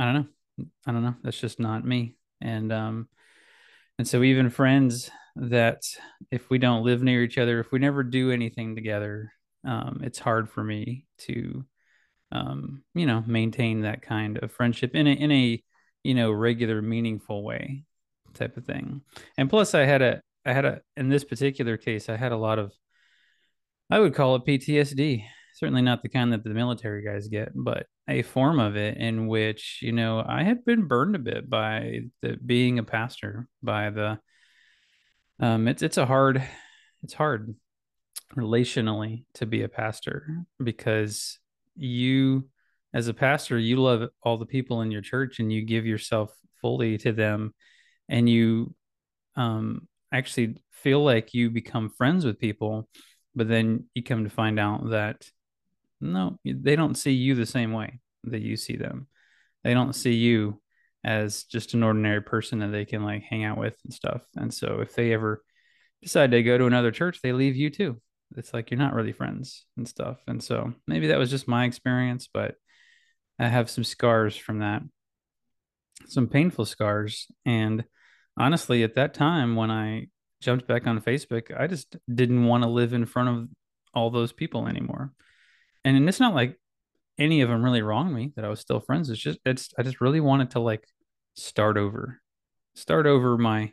I 0.00 0.04
don't 0.06 0.14
know. 0.14 0.64
I 0.86 0.92
don't 0.92 1.02
know. 1.02 1.14
That's 1.22 1.40
just 1.40 1.60
not 1.60 1.84
me. 1.84 2.16
And, 2.40 2.72
um, 2.72 3.08
and 3.98 4.08
so 4.08 4.22
even 4.22 4.48
friends 4.48 5.10
that 5.36 5.82
if 6.30 6.48
we 6.48 6.56
don't 6.56 6.84
live 6.84 7.02
near 7.02 7.22
each 7.22 7.36
other, 7.36 7.60
if 7.60 7.70
we 7.70 7.78
never 7.78 8.02
do 8.02 8.30
anything 8.30 8.74
together, 8.74 9.30
um, 9.66 10.00
it's 10.02 10.18
hard 10.18 10.48
for 10.48 10.64
me 10.64 11.04
to, 11.18 11.66
um, 12.32 12.82
you 12.94 13.04
know, 13.04 13.22
maintain 13.26 13.82
that 13.82 14.00
kind 14.00 14.38
of 14.38 14.50
friendship 14.50 14.94
in 14.94 15.06
a, 15.06 15.10
in 15.10 15.30
a, 15.30 15.62
you 16.02 16.14
know, 16.14 16.32
regular, 16.32 16.80
meaningful 16.80 17.44
way 17.44 17.84
type 18.32 18.56
of 18.56 18.64
thing. 18.64 19.02
And 19.36 19.50
plus 19.50 19.74
I 19.74 19.84
had 19.84 20.00
a 20.00 20.22
I 20.46 20.54
had 20.54 20.64
a 20.64 20.80
in 20.96 21.10
this 21.10 21.24
particular 21.24 21.76
case, 21.76 22.08
I 22.08 22.16
had 22.16 22.32
a 22.32 22.38
lot 22.38 22.58
of 22.58 22.72
I 23.90 23.98
would 23.98 24.14
call 24.14 24.36
it 24.36 24.46
PTSD. 24.46 25.24
Certainly 25.54 25.82
not 25.82 26.02
the 26.02 26.08
kind 26.08 26.32
that 26.32 26.44
the 26.44 26.50
military 26.50 27.04
guys 27.04 27.28
get, 27.28 27.50
but 27.54 27.86
a 28.08 28.22
form 28.22 28.58
of 28.58 28.76
it 28.76 28.96
in 28.96 29.26
which, 29.26 29.80
you 29.82 29.92
know, 29.92 30.24
I 30.26 30.42
had 30.42 30.64
been 30.64 30.86
burned 30.86 31.16
a 31.16 31.18
bit 31.18 31.50
by 31.50 32.00
the 32.22 32.36
being 32.44 32.78
a 32.78 32.84
pastor, 32.84 33.48
by 33.62 33.90
the 33.90 34.18
um 35.38 35.68
it's 35.68 35.82
it's 35.82 35.96
a 35.96 36.04
hard 36.04 36.42
it's 37.02 37.14
hard 37.14 37.54
relationally 38.36 39.24
to 39.34 39.46
be 39.46 39.62
a 39.62 39.68
pastor 39.68 40.44
because 40.62 41.38
you 41.74 42.48
as 42.92 43.08
a 43.08 43.14
pastor, 43.14 43.58
you 43.58 43.76
love 43.76 44.08
all 44.22 44.36
the 44.36 44.46
people 44.46 44.82
in 44.82 44.90
your 44.90 45.02
church 45.02 45.38
and 45.38 45.52
you 45.52 45.64
give 45.64 45.86
yourself 45.86 46.32
fully 46.60 46.98
to 46.98 47.12
them 47.12 47.54
and 48.08 48.28
you 48.28 48.74
um, 49.36 49.86
actually 50.12 50.56
feel 50.72 51.04
like 51.04 51.32
you 51.32 51.50
become 51.50 51.90
friends 51.90 52.24
with 52.24 52.40
people, 52.40 52.88
but 53.34 53.48
then 53.48 53.84
you 53.94 54.02
come 54.02 54.24
to 54.24 54.30
find 54.30 54.58
out 54.58 54.90
that 54.90 55.24
no, 56.00 56.38
they 56.44 56.76
don't 56.76 56.96
see 56.96 57.12
you 57.12 57.34
the 57.34 57.46
same 57.46 57.72
way 57.72 58.00
that 58.24 58.40
you 58.40 58.56
see 58.56 58.76
them. 58.76 59.06
They 59.64 59.74
don't 59.74 59.94
see 59.94 60.14
you 60.14 60.60
as 61.04 61.44
just 61.44 61.74
an 61.74 61.82
ordinary 61.82 62.22
person 62.22 62.58
that 62.60 62.68
they 62.68 62.84
can 62.84 63.04
like 63.04 63.22
hang 63.22 63.44
out 63.44 63.58
with 63.58 63.76
and 63.84 63.92
stuff. 63.92 64.22
And 64.36 64.52
so 64.52 64.80
if 64.80 64.94
they 64.94 65.12
ever 65.12 65.42
decide 66.02 66.30
to 66.32 66.42
go 66.42 66.58
to 66.58 66.66
another 66.66 66.90
church, 66.90 67.20
they 67.22 67.32
leave 67.32 67.56
you 67.56 67.70
too. 67.70 68.00
It's 68.36 68.54
like 68.54 68.70
you're 68.70 68.78
not 68.78 68.94
really 68.94 69.12
friends 69.12 69.64
and 69.76 69.88
stuff. 69.88 70.18
And 70.26 70.42
so 70.42 70.72
maybe 70.86 71.08
that 71.08 71.18
was 71.18 71.30
just 71.30 71.48
my 71.48 71.64
experience, 71.64 72.28
but 72.32 72.54
I 73.38 73.48
have 73.48 73.70
some 73.70 73.84
scars 73.84 74.36
from 74.36 74.60
that, 74.60 74.82
some 76.06 76.28
painful 76.28 76.66
scars. 76.66 77.26
And 77.44 77.84
honestly, 78.38 78.82
at 78.82 78.94
that 78.94 79.14
time, 79.14 79.56
when 79.56 79.70
I 79.70 80.08
jumped 80.40 80.66
back 80.66 80.86
on 80.86 81.00
Facebook, 81.00 81.58
I 81.58 81.66
just 81.66 81.96
didn't 82.12 82.44
want 82.44 82.62
to 82.62 82.68
live 82.68 82.92
in 82.92 83.06
front 83.06 83.28
of 83.28 83.48
all 83.94 84.10
those 84.10 84.32
people 84.32 84.68
anymore. 84.68 85.12
And 85.84 86.08
it's 86.08 86.20
not 86.20 86.34
like 86.34 86.58
any 87.18 87.42
of 87.42 87.48
them 87.48 87.64
really 87.64 87.82
wronged 87.82 88.14
me 88.14 88.32
that 88.36 88.44
I 88.44 88.48
was 88.48 88.60
still 88.60 88.80
friends. 88.80 89.10
It's 89.10 89.20
just 89.20 89.38
it's 89.44 89.70
I 89.78 89.82
just 89.82 90.00
really 90.00 90.20
wanted 90.20 90.52
to 90.52 90.60
like 90.60 90.86
start 91.34 91.76
over, 91.76 92.20
start 92.74 93.06
over 93.06 93.36
my 93.36 93.72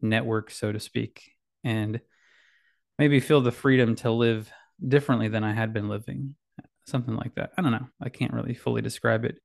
network, 0.00 0.50
so 0.50 0.72
to 0.72 0.80
speak, 0.80 1.30
and 1.64 2.00
maybe 2.98 3.20
feel 3.20 3.40
the 3.40 3.52
freedom 3.52 3.94
to 3.96 4.10
live 4.10 4.50
differently 4.86 5.28
than 5.28 5.44
I 5.44 5.52
had 5.52 5.72
been 5.72 5.88
living. 5.88 6.34
Something 6.86 7.16
like 7.16 7.34
that. 7.34 7.50
I 7.58 7.62
don't 7.62 7.72
know. 7.72 7.88
I 8.00 8.08
can't 8.08 8.32
really 8.32 8.54
fully 8.54 8.80
describe 8.80 9.24
it. 9.24 9.38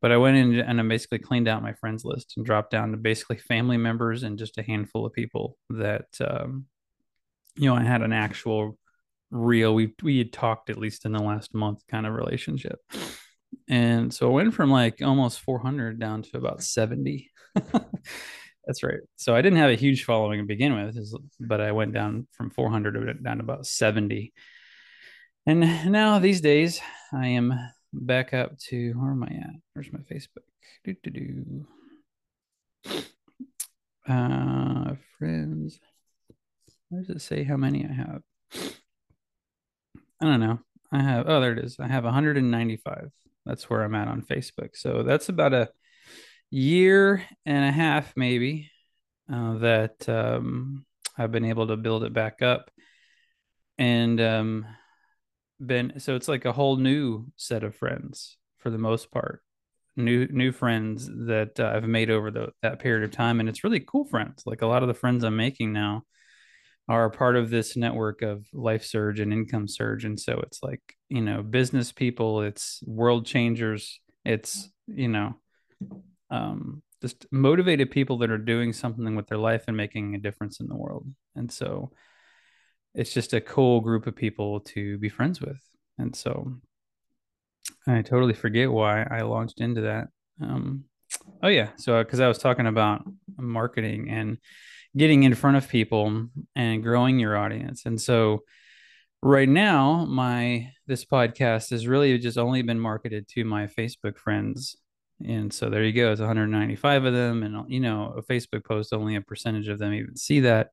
But 0.00 0.10
I 0.10 0.16
went 0.16 0.36
in 0.36 0.58
and 0.58 0.80
I 0.80 0.84
basically 0.84 1.18
cleaned 1.18 1.46
out 1.46 1.62
my 1.62 1.74
friends 1.74 2.04
list 2.04 2.34
and 2.36 2.44
dropped 2.44 2.72
down 2.72 2.90
to 2.90 2.96
basically 2.96 3.36
family 3.36 3.76
members 3.76 4.24
and 4.24 4.38
just 4.38 4.58
a 4.58 4.62
handful 4.62 5.06
of 5.06 5.12
people 5.12 5.56
that 5.70 6.08
um, 6.20 6.66
you 7.54 7.68
know 7.68 7.76
I 7.76 7.84
had 7.84 8.02
an 8.02 8.12
actual 8.12 8.76
real 9.32 9.74
we 9.74 9.94
we 10.02 10.18
had 10.18 10.32
talked 10.32 10.70
at 10.70 10.78
least 10.78 11.04
in 11.06 11.12
the 11.12 11.22
last 11.22 11.54
month 11.54 11.82
kind 11.90 12.06
of 12.06 12.14
relationship. 12.14 12.78
And 13.68 14.12
so 14.12 14.28
it 14.28 14.32
went 14.32 14.54
from 14.54 14.70
like 14.70 15.02
almost 15.02 15.40
400 15.40 15.98
down 15.98 16.22
to 16.22 16.36
about 16.36 16.62
70. 16.62 17.30
That's 17.54 18.82
right. 18.82 19.00
So 19.16 19.34
I 19.34 19.42
didn't 19.42 19.58
have 19.58 19.70
a 19.70 19.76
huge 19.76 20.04
following 20.04 20.38
to 20.38 20.46
begin 20.46 20.74
with, 20.74 20.96
but 21.40 21.60
I 21.60 21.72
went 21.72 21.92
down 21.92 22.28
from 22.32 22.50
400 22.50 23.22
down 23.22 23.38
to 23.38 23.42
about 23.42 23.66
70. 23.66 24.32
And 25.46 25.90
now 25.90 26.18
these 26.18 26.40
days, 26.40 26.80
I 27.12 27.28
am 27.28 27.54
back 27.92 28.32
up 28.32 28.58
to 28.58 28.92
where 28.92 29.10
am 29.10 29.24
I 29.24 29.32
at? 29.34 29.54
Where's 29.72 29.92
my 29.92 30.00
Facebook? 30.00 30.44
Do 30.84 30.94
do 31.02 31.10
do. 31.10 31.66
Uh, 34.08 34.94
friends. 35.18 35.80
Where 36.88 37.02
does 37.02 37.10
it 37.10 37.22
say 37.22 37.42
how 37.42 37.56
many 37.56 37.84
I 37.84 37.92
have? 37.92 38.22
I 40.22 40.26
don't 40.26 40.40
know. 40.40 40.60
I 40.92 41.02
have. 41.02 41.28
Oh, 41.28 41.40
there 41.40 41.52
it 41.52 41.58
is. 41.58 41.78
I 41.80 41.88
have 41.88 42.04
195. 42.04 43.10
That's 43.44 43.68
where 43.68 43.82
I'm 43.82 43.94
at 43.94 44.06
on 44.08 44.22
Facebook. 44.22 44.70
So 44.76 45.02
that's 45.02 45.28
about 45.28 45.52
a 45.52 45.68
year 46.48 47.24
and 47.44 47.64
a 47.64 47.72
half, 47.72 48.12
maybe, 48.14 48.70
uh, 49.32 49.58
that 49.58 50.08
um, 50.08 50.86
I've 51.18 51.32
been 51.32 51.44
able 51.44 51.66
to 51.66 51.76
build 51.76 52.04
it 52.04 52.12
back 52.12 52.40
up. 52.40 52.70
And 53.78 54.20
um, 54.20 54.66
been 55.66 55.98
so 55.98 56.14
it's 56.14 56.28
like 56.28 56.44
a 56.44 56.52
whole 56.52 56.76
new 56.76 57.26
set 57.36 57.64
of 57.64 57.74
friends 57.74 58.36
for 58.58 58.70
the 58.70 58.78
most 58.78 59.10
part 59.10 59.42
new 59.96 60.26
new 60.28 60.52
friends 60.52 61.06
that 61.06 61.58
uh, 61.60 61.72
I've 61.74 61.84
made 61.84 62.10
over 62.10 62.30
the, 62.30 62.48
that 62.62 62.78
period 62.78 63.04
of 63.04 63.10
time 63.10 63.40
and 63.40 63.48
it's 63.48 63.62
really 63.62 63.80
cool 63.80 64.06
friends 64.06 64.42
like 64.46 64.62
a 64.62 64.66
lot 64.66 64.82
of 64.82 64.88
the 64.88 64.94
friends 64.94 65.22
I'm 65.22 65.36
making 65.36 65.72
now 65.72 66.02
are 66.92 67.10
part 67.10 67.36
of 67.36 67.50
this 67.50 67.76
network 67.76 68.22
of 68.22 68.46
life 68.52 68.84
surge 68.84 69.20
and 69.20 69.32
income 69.32 69.68
surge 69.68 70.04
and 70.04 70.18
so 70.18 70.40
it's 70.40 70.62
like 70.62 70.80
you 71.08 71.20
know 71.20 71.42
business 71.42 71.92
people 71.92 72.42
it's 72.42 72.82
world 72.86 73.26
changers 73.26 74.00
it's 74.24 74.70
you 74.86 75.08
know 75.08 75.34
um 76.30 76.82
just 77.00 77.26
motivated 77.32 77.90
people 77.90 78.18
that 78.18 78.30
are 78.30 78.38
doing 78.38 78.72
something 78.72 79.16
with 79.16 79.26
their 79.26 79.38
life 79.38 79.64
and 79.66 79.76
making 79.76 80.14
a 80.14 80.18
difference 80.18 80.60
in 80.60 80.68
the 80.68 80.76
world 80.76 81.06
and 81.34 81.50
so 81.50 81.90
it's 82.94 83.12
just 83.12 83.32
a 83.32 83.40
cool 83.40 83.80
group 83.80 84.06
of 84.06 84.16
people 84.16 84.60
to 84.60 84.98
be 84.98 85.08
friends 85.08 85.40
with. 85.40 85.60
And 85.98 86.14
so 86.14 86.54
I 87.86 88.02
totally 88.02 88.34
forget 88.34 88.70
why 88.70 89.02
I 89.02 89.22
launched 89.22 89.60
into 89.60 89.82
that. 89.82 90.08
Um, 90.40 90.84
oh 91.42 91.48
yeah, 91.48 91.70
so 91.76 92.02
because 92.02 92.20
I 92.20 92.28
was 92.28 92.38
talking 92.38 92.66
about 92.66 93.02
marketing 93.38 94.10
and 94.10 94.38
getting 94.96 95.22
in 95.22 95.34
front 95.34 95.56
of 95.56 95.68
people 95.68 96.28
and 96.54 96.82
growing 96.82 97.18
your 97.18 97.36
audience, 97.36 97.86
and 97.86 98.00
so 98.00 98.42
right 99.22 99.48
now 99.48 100.04
my 100.04 100.68
this 100.86 101.04
podcast 101.04 101.70
has 101.70 101.86
really 101.86 102.18
just 102.18 102.36
only 102.36 102.62
been 102.62 102.80
marketed 102.80 103.28
to 103.28 103.44
my 103.44 103.66
Facebook 103.66 104.18
friends. 104.18 104.76
And 105.24 105.52
so 105.52 105.70
there 105.70 105.84
you 105.84 105.92
go. 105.92 106.10
It's 106.10 106.20
195 106.20 107.04
of 107.04 107.14
them, 107.14 107.44
and 107.44 107.70
you 107.70 107.78
know, 107.80 108.14
a 108.18 108.22
Facebook 108.22 108.64
post 108.64 108.92
only 108.92 109.14
a 109.14 109.20
percentage 109.20 109.68
of 109.68 109.78
them 109.78 109.94
even 109.94 110.16
see 110.16 110.40
that. 110.40 110.70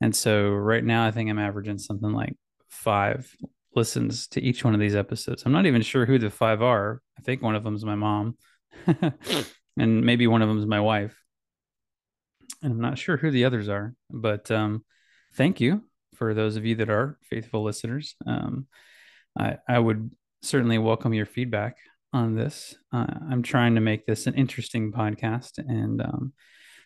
And 0.00 0.14
so 0.14 0.50
right 0.50 0.84
now, 0.84 1.04
I 1.04 1.10
think 1.10 1.28
I'm 1.28 1.38
averaging 1.38 1.78
something 1.78 2.12
like 2.12 2.34
five 2.68 3.34
listens 3.74 4.28
to 4.28 4.40
each 4.40 4.64
one 4.64 4.74
of 4.74 4.80
these 4.80 4.94
episodes. 4.94 5.42
I'm 5.44 5.52
not 5.52 5.66
even 5.66 5.82
sure 5.82 6.06
who 6.06 6.18
the 6.18 6.30
five 6.30 6.62
are. 6.62 7.00
I 7.18 7.22
think 7.22 7.42
one 7.42 7.56
of 7.56 7.64
them 7.64 7.74
is 7.74 7.84
my 7.84 7.96
mom, 7.96 8.36
and 9.76 10.04
maybe 10.04 10.28
one 10.28 10.42
of 10.42 10.48
them 10.48 10.58
is 10.58 10.66
my 10.66 10.80
wife. 10.80 11.16
And 12.62 12.72
I'm 12.72 12.80
not 12.80 12.98
sure 12.98 13.16
who 13.16 13.30
the 13.30 13.44
others 13.44 13.68
are, 13.68 13.94
but 14.10 14.50
um, 14.50 14.84
thank 15.34 15.60
you 15.60 15.82
for 16.14 16.34
those 16.34 16.56
of 16.56 16.64
you 16.64 16.76
that 16.76 16.90
are 16.90 17.18
faithful 17.22 17.64
listeners. 17.64 18.14
Um, 18.26 18.66
I, 19.38 19.58
I 19.68 19.78
would 19.78 20.10
certainly 20.42 20.78
welcome 20.78 21.12
your 21.12 21.26
feedback 21.26 21.78
on 22.12 22.34
this. 22.34 22.76
Uh, 22.92 23.06
I'm 23.30 23.42
trying 23.42 23.74
to 23.74 23.80
make 23.80 24.06
this 24.06 24.26
an 24.26 24.34
interesting 24.34 24.92
podcast, 24.92 25.58
and 25.58 26.00
um, 26.00 26.32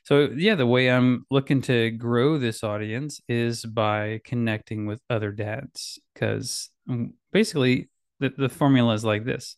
so 0.05 0.31
yeah, 0.37 0.55
the 0.55 0.67
way 0.67 0.89
I'm 0.89 1.27
looking 1.31 1.61
to 1.63 1.91
grow 1.91 2.39
this 2.39 2.63
audience 2.63 3.21
is 3.29 3.65
by 3.65 4.21
connecting 4.25 4.87
with 4.87 5.03
other 5.11 5.33
dads 5.33 5.99
because 6.15 6.71
um, 6.89 7.15
basically 7.33 7.91
the, 8.21 8.33
the 8.37 8.49
formula 8.49 8.95
is 8.95 9.05
like 9.05 9.25
this. 9.25 9.57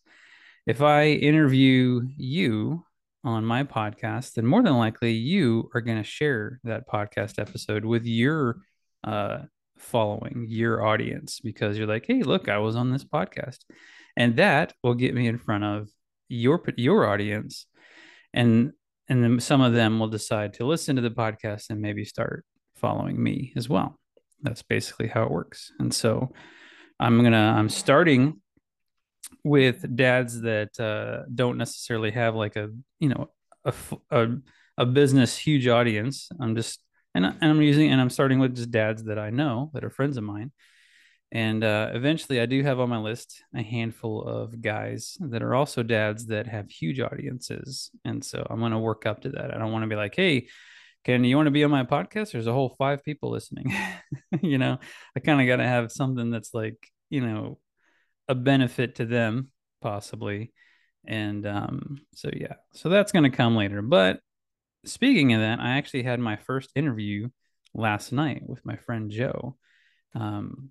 If 0.66 0.80
I 0.80 1.08
interview 1.08 2.08
you 2.16 2.84
on 3.24 3.44
my 3.44 3.64
podcast, 3.64 4.34
then 4.34 4.46
more 4.46 4.62
than 4.62 4.76
likely 4.76 5.12
you 5.12 5.70
are 5.74 5.80
going 5.80 5.98
to 5.98 6.04
share 6.04 6.60
that 6.64 6.88
podcast 6.88 7.38
episode 7.38 7.84
with 7.84 8.04
your 8.04 8.58
uh, 9.04 9.40
following, 9.78 10.46
your 10.48 10.84
audience, 10.86 11.40
because 11.40 11.76
you're 11.76 11.86
like, 11.86 12.06
hey, 12.06 12.22
look, 12.22 12.48
I 12.48 12.58
was 12.58 12.76
on 12.76 12.90
this 12.90 13.04
podcast. 13.04 13.58
And 14.16 14.36
that 14.36 14.72
will 14.82 14.94
get 14.94 15.14
me 15.14 15.26
in 15.26 15.38
front 15.38 15.64
of 15.64 15.88
your 16.28 16.62
your 16.76 17.06
audience. 17.06 17.66
And 18.34 18.72
and 19.08 19.22
then 19.24 19.40
some 19.40 19.60
of 19.60 19.72
them 19.72 19.98
will 19.98 20.08
decide 20.08 20.54
to 20.54 20.66
listen 20.66 20.96
to 20.96 21.02
the 21.02 21.10
podcast 21.10 21.70
and 21.70 21.80
maybe 21.80 22.04
start 22.04 22.44
following 22.76 23.20
me 23.20 23.52
as 23.56 23.68
well 23.68 23.98
that's 24.42 24.62
basically 24.62 25.08
how 25.08 25.24
it 25.24 25.30
works 25.30 25.72
and 25.78 25.92
so 25.92 26.32
i'm 27.00 27.22
gonna 27.22 27.54
i'm 27.56 27.68
starting 27.68 28.40
with 29.48 29.96
dads 29.96 30.40
that 30.42 30.78
uh, 30.78 31.24
don't 31.34 31.58
necessarily 31.58 32.10
have 32.10 32.34
like 32.34 32.56
a 32.56 32.70
you 33.00 33.08
know 33.08 33.30
a, 33.64 33.72
a, 34.10 34.28
a 34.76 34.86
business 34.86 35.36
huge 35.36 35.66
audience 35.66 36.28
i'm 36.40 36.54
just 36.54 36.80
and, 37.14 37.24
and 37.24 37.36
i'm 37.40 37.62
using 37.62 37.90
and 37.90 38.00
i'm 38.00 38.10
starting 38.10 38.38
with 38.38 38.54
just 38.54 38.70
dads 38.70 39.04
that 39.04 39.18
i 39.18 39.30
know 39.30 39.70
that 39.74 39.84
are 39.84 39.90
friends 39.90 40.16
of 40.16 40.24
mine 40.24 40.52
and 41.30 41.62
uh, 41.62 41.90
eventually, 41.92 42.40
I 42.40 42.46
do 42.46 42.62
have 42.62 42.80
on 42.80 42.88
my 42.88 42.98
list 42.98 43.42
a 43.54 43.62
handful 43.62 44.22
of 44.22 44.62
guys 44.62 45.18
that 45.20 45.42
are 45.42 45.54
also 45.54 45.82
dads 45.82 46.26
that 46.26 46.46
have 46.46 46.70
huge 46.70 47.00
audiences. 47.00 47.90
And 48.04 48.24
so 48.24 48.46
I'm 48.48 48.60
going 48.60 48.72
to 48.72 48.78
work 48.78 49.04
up 49.04 49.20
to 49.22 49.30
that. 49.30 49.54
I 49.54 49.58
don't 49.58 49.72
want 49.72 49.82
to 49.82 49.88
be 49.88 49.96
like, 49.96 50.14
hey, 50.16 50.48
Ken, 51.04 51.24
you 51.24 51.36
want 51.36 51.46
to 51.46 51.50
be 51.50 51.64
on 51.64 51.70
my 51.70 51.84
podcast? 51.84 52.32
There's 52.32 52.46
a 52.46 52.52
whole 52.52 52.74
five 52.78 53.04
people 53.04 53.30
listening. 53.30 53.74
you 54.42 54.56
know, 54.56 54.78
I 55.14 55.20
kind 55.20 55.40
of 55.40 55.46
got 55.46 55.56
to 55.56 55.68
have 55.68 55.92
something 55.92 56.30
that's 56.30 56.54
like, 56.54 56.76
you 57.10 57.20
know, 57.20 57.58
a 58.28 58.34
benefit 58.34 58.96
to 58.96 59.06
them, 59.06 59.50
possibly. 59.80 60.52
And 61.06 61.46
um, 61.46 61.98
so, 62.14 62.30
yeah, 62.34 62.54
so 62.72 62.88
that's 62.88 63.12
going 63.12 63.30
to 63.30 63.36
come 63.36 63.56
later. 63.56 63.82
But 63.82 64.20
speaking 64.84 65.32
of 65.32 65.40
that, 65.40 65.60
I 65.60 65.78
actually 65.78 66.02
had 66.02 66.20
my 66.20 66.36
first 66.36 66.70
interview 66.74 67.28
last 67.74 68.12
night 68.12 68.42
with 68.46 68.64
my 68.64 68.76
friend 68.76 69.10
Joe. 69.10 69.56
Um, 70.14 70.70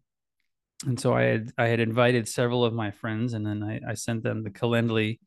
and 0.86 1.00
so 1.00 1.14
I 1.14 1.24
had 1.24 1.52
I 1.58 1.68
had 1.68 1.80
invited 1.80 2.28
several 2.28 2.64
of 2.64 2.74
my 2.74 2.92
friends, 2.92 3.34
and 3.34 3.46
then 3.46 3.64
I, 3.64 3.92
I 3.92 3.94
sent 3.96 4.24
them 4.24 4.44
the 4.44 4.52
Calendly 4.52 5.20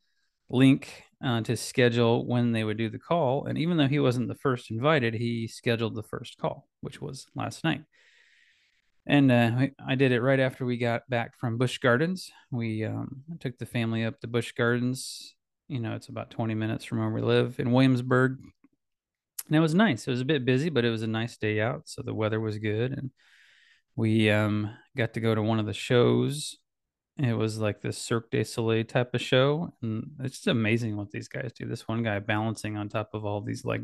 link 0.49 1.05
uh, 1.25 1.41
to 1.43 1.57
schedule 1.57 2.27
when 2.27 2.53
they 2.53 2.63
would 2.65 2.77
do 2.77 2.89
the 2.89 2.99
call. 2.99 3.47
And 3.47 3.59
even 3.59 3.77
though 3.77 3.89
he 3.89 3.99
wasn't 3.99 4.29
the 4.29 4.35
first 4.37 4.71
invited, 4.71 5.15
he 5.15 5.49
scheduled 5.49 5.95
the 5.95 6.03
first 6.03 6.39
call, 6.39 6.69
which 6.81 7.01
was 7.01 7.27
last 7.35 7.65
night. 7.65 7.83
And 9.07 9.33
uh, 9.33 9.67
I 9.85 9.95
did 9.95 10.13
it 10.13 10.21
right 10.21 10.41
after 10.41 10.65
we 10.65 10.77
got 10.77 11.09
back 11.09 11.39
from 11.39 11.59
Busch 11.59 11.79
Gardens. 11.79 12.31
We 12.51 12.85
um, 12.85 13.23
took 13.41 13.59
the 13.59 13.67
family 13.67 14.05
up 14.05 14.21
to 14.21 14.27
Busch 14.27 14.53
Gardens. 14.53 15.35
You 15.69 15.81
know, 15.81 15.95
it's 15.95 16.09
about 16.09 16.31
20 16.31 16.55
minutes 16.55 16.85
from 16.85 16.99
where 16.99 17.11
we 17.11 17.23
live 17.23 17.59
in 17.59 17.73
Williamsburg. 17.73 18.39
And 19.47 19.57
it 19.57 19.61
was 19.61 19.75
nice. 19.75 20.07
It 20.07 20.11
was 20.11 20.21
a 20.21 20.27
bit 20.27 20.45
busy, 20.45 20.69
but 20.69 20.85
it 20.85 20.91
was 20.91 21.03
a 21.03 21.09
nice 21.09 21.37
day 21.37 21.61
out. 21.61 21.89
So 21.89 22.03
the 22.03 22.15
weather 22.15 22.41
was 22.41 22.59
good. 22.59 22.93
And 22.93 23.11
we 23.97 24.31
um, 24.31 24.71
got 24.97 25.15
to 25.15 25.21
go 25.21 25.35
to 25.35 25.43
one 25.43 25.59
of 25.59 25.67
the 25.67 25.73
shows. 25.73 26.57
It 27.19 27.35
was 27.35 27.59
like 27.59 27.83
this 27.83 27.99
Cirque 27.99 28.31
du 28.31 28.45
Soleil 28.45 28.85
type 28.85 29.15
of 29.15 29.21
show, 29.21 29.75
and 29.83 30.13
it's 30.21 30.37
just 30.37 30.47
amazing 30.47 30.97
what 30.97 31.11
these 31.11 31.29
guys 31.29 31.53
do. 31.53 31.67
This 31.67 31.87
one 31.87 32.03
guy 32.03 32.19
balancing 32.19 32.79
on 32.79 32.89
top 32.89 33.11
of 33.13 33.27
all 33.27 33.43
these 33.43 33.63
like 33.63 33.83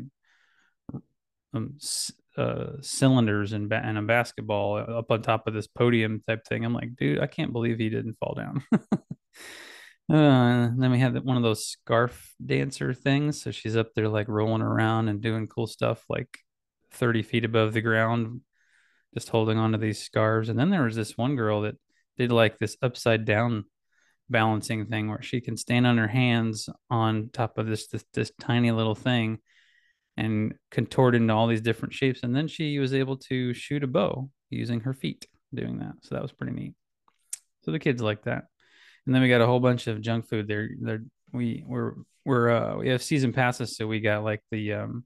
um, 1.53 1.75
uh, 2.37 2.73
cylinders 2.81 3.53
and, 3.53 3.69
ba- 3.69 3.83
a 3.83 4.01
basketball 4.01 4.77
up 4.77 5.11
on 5.11 5.21
top 5.21 5.47
of 5.47 5.53
this 5.53 5.67
podium 5.67 6.21
type 6.27 6.45
thing. 6.45 6.63
I'm 6.63 6.73
like, 6.73 6.95
dude, 6.95 7.19
I 7.19 7.27
can't 7.27 7.53
believe 7.53 7.77
he 7.77 7.89
didn't 7.89 8.17
fall 8.19 8.35
down. 8.35 8.63
Uh, 10.09 10.71
then 10.77 10.91
we 10.91 10.99
had 10.99 11.21
one 11.25 11.35
of 11.35 11.43
those 11.43 11.65
scarf 11.65 12.33
dancer 12.45 12.93
things. 12.93 13.41
So 13.41 13.51
she's 13.51 13.75
up 13.75 13.93
there 13.93 14.07
like 14.07 14.29
rolling 14.29 14.61
around 14.61 15.09
and 15.09 15.19
doing 15.19 15.47
cool 15.47 15.67
stuff 15.67 16.01
like 16.07 16.29
30 16.91 17.23
feet 17.23 17.43
above 17.43 17.73
the 17.73 17.81
ground 17.81 18.39
just 19.13 19.29
holding 19.29 19.57
on 19.57 19.73
to 19.73 19.77
these 19.77 20.01
scarves. 20.01 20.47
And 20.47 20.57
then 20.57 20.69
there 20.69 20.83
was 20.83 20.95
this 20.95 21.17
one 21.17 21.35
girl 21.35 21.61
that 21.63 21.75
did 22.17 22.31
like 22.31 22.57
this 22.57 22.77
upside 22.81 23.25
down 23.25 23.65
balancing 24.29 24.85
thing 24.85 25.09
where 25.09 25.21
she 25.21 25.41
can 25.41 25.57
stand 25.57 25.85
on 25.85 25.97
her 25.97 26.07
hands 26.07 26.69
on 26.89 27.29
top 27.31 27.57
of 27.57 27.67
this 27.67 27.87
this, 27.87 28.03
this 28.13 28.31
tiny 28.39 28.71
little 28.71 28.95
thing 28.95 29.39
and 30.17 30.53
contort 30.71 31.15
into 31.15 31.33
all 31.33 31.47
these 31.47 31.61
different 31.61 31.93
shapes 31.93 32.21
and 32.23 32.35
then 32.35 32.47
she 32.47 32.79
was 32.79 32.93
able 32.93 33.17
to 33.17 33.53
shoot 33.53 33.83
a 33.83 33.87
bow 33.87 34.29
using 34.49 34.79
her 34.81 34.93
feet 34.93 35.27
doing 35.53 35.79
that. 35.79 35.93
So 36.01 36.15
that 36.15 36.21
was 36.21 36.31
pretty 36.31 36.53
neat. 36.53 36.73
So 37.63 37.71
the 37.71 37.79
kids 37.79 38.01
like 38.01 38.23
that. 38.23 38.45
And 39.05 39.15
then 39.15 39.21
we 39.21 39.29
got 39.29 39.41
a 39.41 39.45
whole 39.45 39.59
bunch 39.59 39.87
of 39.87 40.01
junk 40.01 40.27
food. 40.27 40.47
There 40.47 40.69
there 40.81 41.03
we 41.31 41.63
we're 41.65 41.93
we're 42.25 42.49
uh 42.49 42.77
we 42.77 42.89
have 42.89 43.03
season 43.03 43.33
passes 43.33 43.77
so 43.77 43.87
we 43.87 43.99
got 43.99 44.23
like 44.23 44.41
the 44.51 44.73
um 44.73 45.05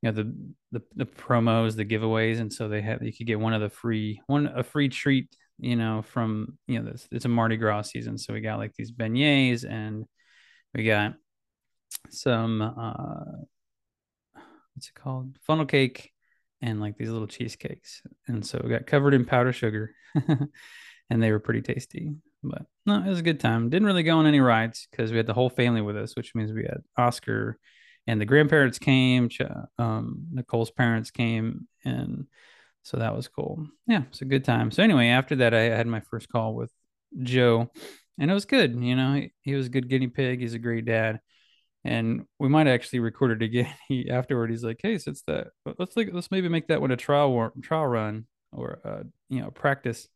you 0.00 0.10
know 0.10 0.22
the 0.22 0.34
the, 0.72 0.82
the 0.94 1.06
promos 1.06 1.74
the 1.76 1.84
giveaways 1.84 2.38
and 2.38 2.52
so 2.52 2.68
they 2.68 2.82
had 2.82 3.02
you 3.02 3.12
could 3.12 3.26
get 3.26 3.40
one 3.40 3.54
of 3.54 3.60
the 3.60 3.70
free 3.70 4.20
one 4.26 4.46
a 4.46 4.62
free 4.62 4.88
treat 4.88 5.34
you 5.62 5.76
know, 5.76 6.02
from 6.02 6.58
you 6.66 6.80
know, 6.80 6.90
this 6.90 7.06
it's 7.12 7.24
a 7.24 7.28
Mardi 7.28 7.56
Gras 7.56 7.82
season, 7.82 8.18
so 8.18 8.32
we 8.32 8.40
got 8.40 8.58
like 8.58 8.74
these 8.74 8.90
beignets 8.90 9.64
and 9.64 10.04
we 10.74 10.84
got 10.84 11.14
some 12.10 12.60
uh 12.60 13.44
what's 14.74 14.88
it 14.88 14.94
called? 14.94 15.36
Funnel 15.46 15.66
cake 15.66 16.12
and 16.60 16.80
like 16.80 16.96
these 16.96 17.10
little 17.10 17.26
cheesecakes. 17.26 18.02
And 18.28 18.44
so 18.46 18.60
we 18.62 18.70
got 18.70 18.86
covered 18.86 19.14
in 19.14 19.24
powdered 19.24 19.52
sugar 19.52 19.94
and 21.10 21.22
they 21.22 21.32
were 21.32 21.40
pretty 21.40 21.62
tasty. 21.62 22.12
But 22.42 22.62
no, 22.86 22.98
it 22.98 23.08
was 23.08 23.20
a 23.20 23.24
good 23.24 23.40
time. 23.40 23.70
Didn't 23.70 23.86
really 23.86 24.02
go 24.02 24.18
on 24.18 24.26
any 24.26 24.40
rides 24.40 24.88
because 24.90 25.10
we 25.10 25.16
had 25.16 25.26
the 25.26 25.34
whole 25.34 25.50
family 25.50 25.80
with 25.80 25.96
us, 25.96 26.16
which 26.16 26.34
means 26.34 26.52
we 26.52 26.62
had 26.62 26.82
Oscar 26.96 27.58
and 28.06 28.20
the 28.20 28.24
grandparents 28.26 28.78
came, 28.78 29.28
um, 29.78 30.26
Nicole's 30.32 30.70
parents 30.70 31.10
came, 31.10 31.68
and 31.84 32.26
so 32.82 32.96
that 32.96 33.14
was 33.14 33.28
cool. 33.28 33.66
Yeah, 33.86 34.02
it's 34.08 34.22
a 34.22 34.26
good 34.26 34.44
time. 34.44 34.70
So 34.70 34.82
anyway, 34.82 35.08
after 35.08 35.36
that, 35.36 35.54
I 35.54 35.62
had 35.62 35.86
my 35.86 36.00
first 36.00 36.28
call 36.28 36.54
with 36.54 36.72
Joe, 37.22 37.70
and 38.18 38.30
it 38.30 38.34
was 38.34 38.44
good. 38.44 38.74
You 38.74 38.96
know, 38.96 39.14
he, 39.14 39.32
he 39.42 39.54
was 39.54 39.66
a 39.66 39.70
good 39.70 39.88
guinea 39.88 40.08
pig. 40.08 40.40
He's 40.40 40.54
a 40.54 40.58
great 40.58 40.84
dad, 40.84 41.20
and 41.84 42.26
we 42.38 42.48
might 42.48 42.66
actually 42.66 43.00
record 43.00 43.42
it 43.42 43.44
again. 43.44 43.72
He 43.88 44.10
afterward, 44.10 44.50
he's 44.50 44.64
like, 44.64 44.80
"Hey, 44.82 44.98
since 44.98 45.22
that, 45.26 45.48
let's 45.78 45.96
like 45.96 46.10
let's 46.12 46.30
maybe 46.30 46.48
make 46.48 46.68
that 46.68 46.80
one 46.80 46.90
a 46.90 46.96
trial 46.96 47.52
trial 47.62 47.86
run 47.86 48.26
or 48.52 48.80
uh, 48.84 49.02
you 49.28 49.40
know 49.40 49.50
practice. 49.50 50.08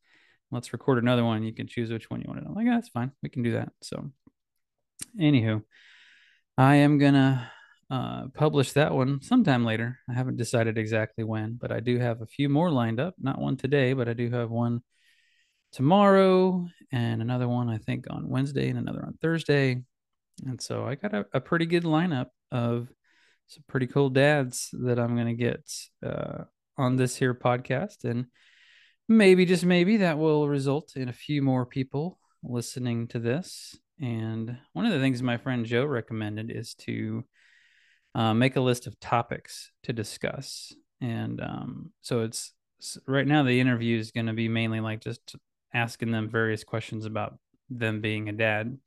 Let's 0.51 0.73
record 0.73 0.99
another 0.99 1.25
one. 1.25 1.43
You 1.43 1.53
can 1.53 1.67
choose 1.67 1.91
which 1.91 2.09
one 2.09 2.21
you 2.21 2.27
want 2.29 2.41
to. 2.41 2.47
I'm 2.47 2.55
like, 2.55 2.67
yeah, 2.67 2.75
that's 2.77 2.89
fine. 2.89 3.11
We 3.23 3.29
can 3.29 3.43
do 3.43 3.53
that. 3.55 3.73
So, 3.83 4.11
anywho, 5.21 5.63
I 6.57 6.77
am 6.77 6.99
gonna 6.99 7.51
uh, 7.91 8.29
publish 8.35 8.73
that 8.73 8.95
one 8.95 9.21
sometime 9.23 9.65
later. 9.65 9.99
I 10.09 10.15
haven't 10.15 10.37
decided 10.37 10.79
exactly 10.79 11.25
when, 11.25 11.55
but 11.61 11.73
I 11.73 11.81
do 11.81 11.99
have 11.99 12.23
a 12.23 12.27
few 12.27 12.49
more 12.49 12.71
lined 12.71 13.01
up. 13.01 13.15
Not 13.19 13.41
one 13.41 13.57
today, 13.57 13.93
but 13.93 14.09
I 14.09 14.13
do 14.13 14.31
have 14.31 14.51
one 14.51 14.83
tomorrow 15.73 16.67
and 16.93 17.21
another 17.21 17.49
one 17.49 17.69
I 17.69 17.79
think 17.79 18.07
on 18.09 18.29
Wednesday 18.29 18.69
and 18.69 18.79
another 18.79 19.05
on 19.05 19.19
Thursday. 19.21 19.83
And 20.45 20.61
so 20.61 20.87
I 20.87 20.95
got 20.97 21.15
a, 21.15 21.27
a 21.33 21.41
pretty 21.41 21.67
good 21.67 21.85
lineup 21.85 22.29
of 22.51 22.89
some 23.47 23.65
pretty 23.69 23.87
cool 23.87 24.11
dads 24.11 24.71
that 24.73 24.99
I'm 24.99 25.15
going 25.15 25.29
to 25.29 25.35
get 25.35 25.71
uh, 26.05 26.45
on 26.77 26.97
this 26.97 27.17
here 27.17 27.35
podcast. 27.35 28.05
And 28.05 28.27
maybe, 29.09 29.47
just 29.47 29.65
maybe, 29.65 29.99
that 29.99 30.19
will 30.19 30.49
result 30.49 30.97
in 30.97 31.09
a 31.09 31.15
few 31.15 31.43
more 31.43 31.65
people 31.65 32.19
listening 32.43 33.09
to 33.09 33.19
this. 33.19 33.77
And 34.01 34.59
one 34.73 34.85
of 34.85 34.93
the 34.93 35.01
things 35.01 35.23
my 35.23 35.39
friend 35.39 35.65
Joe 35.65 35.85
recommended 35.87 36.51
is 36.51 36.75
to 36.81 37.25
uh, 38.15 38.35
make 38.35 38.57
a 38.57 38.61
list 38.61 38.87
of 38.87 38.99
topics 39.01 39.71
to 39.85 39.93
discuss. 39.93 40.73
And 41.01 41.41
um, 41.41 41.93
so 42.03 42.23
it's 42.23 42.53
right 43.07 43.27
now 43.27 43.43
the 43.43 43.61
interview 43.61 43.99
is 43.99 44.11
going 44.11 44.27
to 44.27 44.33
be 44.33 44.49
mainly 44.49 44.81
like 44.81 45.01
just 45.01 45.37
asking 45.73 46.11
them 46.11 46.29
various 46.29 46.65
questions 46.65 47.07
about 47.07 47.39
them 47.71 48.01
being 48.01 48.29
a 48.29 48.33
dad. 48.33 48.79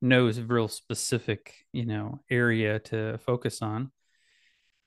Knows 0.00 0.38
a 0.38 0.44
real 0.44 0.68
specific, 0.68 1.54
you 1.72 1.84
know, 1.84 2.20
area 2.30 2.78
to 2.80 3.18
focus 3.18 3.62
on. 3.62 3.90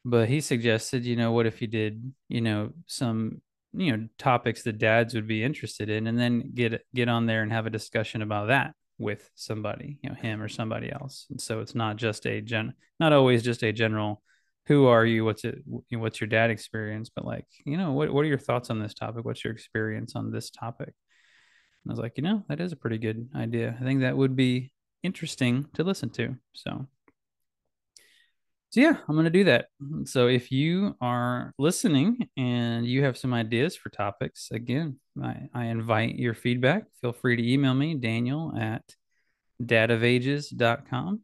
But 0.05 0.29
he 0.29 0.41
suggested, 0.41 1.05
you 1.05 1.15
know, 1.15 1.31
what 1.31 1.45
if 1.45 1.61
you 1.61 1.67
did, 1.67 2.13
you 2.29 2.41
know, 2.41 2.71
some 2.87 3.41
you 3.73 3.95
know 3.95 4.07
topics 4.17 4.63
that 4.63 4.77
dads 4.77 5.13
would 5.13 5.27
be 5.27 5.43
interested 5.43 5.89
in 5.89 6.07
and 6.07 6.19
then 6.19 6.51
get 6.53 6.81
get 6.93 7.07
on 7.07 7.25
there 7.25 7.41
and 7.41 7.51
have 7.51 7.65
a 7.65 7.69
discussion 7.69 8.21
about 8.21 8.47
that 8.47 8.73
with 8.97 9.29
somebody, 9.35 9.97
you 10.01 10.09
know, 10.09 10.15
him 10.15 10.41
or 10.41 10.47
somebody 10.47 10.91
else. 10.91 11.25
And 11.29 11.41
so 11.41 11.59
it's 11.59 11.75
not 11.75 11.97
just 11.97 12.25
a 12.25 12.39
gen, 12.39 12.73
not 12.99 13.13
always 13.13 13.41
just 13.43 13.63
a 13.63 13.71
general, 13.71 14.21
who 14.67 14.85
are 14.85 15.05
you? 15.05 15.25
What's 15.25 15.43
it? 15.43 15.59
What's 15.91 16.21
your 16.21 16.27
dad 16.27 16.51
experience? 16.51 17.09
But 17.09 17.25
like, 17.25 17.47
you 17.65 17.77
know, 17.77 17.93
what 17.93 18.13
what 18.13 18.21
are 18.21 18.29
your 18.29 18.37
thoughts 18.37 18.69
on 18.69 18.79
this 18.79 18.93
topic? 18.93 19.25
What's 19.25 19.43
your 19.43 19.53
experience 19.53 20.15
on 20.15 20.31
this 20.31 20.49
topic? 20.51 20.93
And 21.83 21.91
I 21.91 21.93
was 21.93 21.99
like, 21.99 22.13
you 22.17 22.23
know, 22.23 22.43
that 22.47 22.61
is 22.61 22.71
a 22.71 22.77
pretty 22.77 22.99
good 22.99 23.29
idea. 23.35 23.75
I 23.79 23.83
think 23.83 24.01
that 24.01 24.15
would 24.15 24.35
be 24.35 24.71
interesting 25.03 25.67
to 25.73 25.83
listen 25.83 26.09
to. 26.11 26.35
So, 26.53 26.87
so 28.69 28.79
yeah, 28.79 28.97
I'm 29.07 29.15
going 29.15 29.25
to 29.25 29.29
do 29.29 29.45
that. 29.45 29.67
So 30.05 30.27
if 30.27 30.51
you 30.51 30.95
are 31.01 31.53
listening 31.57 32.29
and 32.37 32.85
you 32.85 33.03
have 33.03 33.17
some 33.17 33.33
ideas 33.33 33.75
for 33.75 33.89
topics, 33.89 34.49
again, 34.51 34.99
I, 35.21 35.49
I 35.53 35.65
invite 35.65 36.15
your 36.15 36.33
feedback. 36.33 36.85
Feel 37.01 37.13
free 37.13 37.35
to 37.35 37.51
email 37.51 37.73
me, 37.73 37.95
Daniel 37.95 38.53
at 38.57 38.83
dadofages.com. 39.61 41.21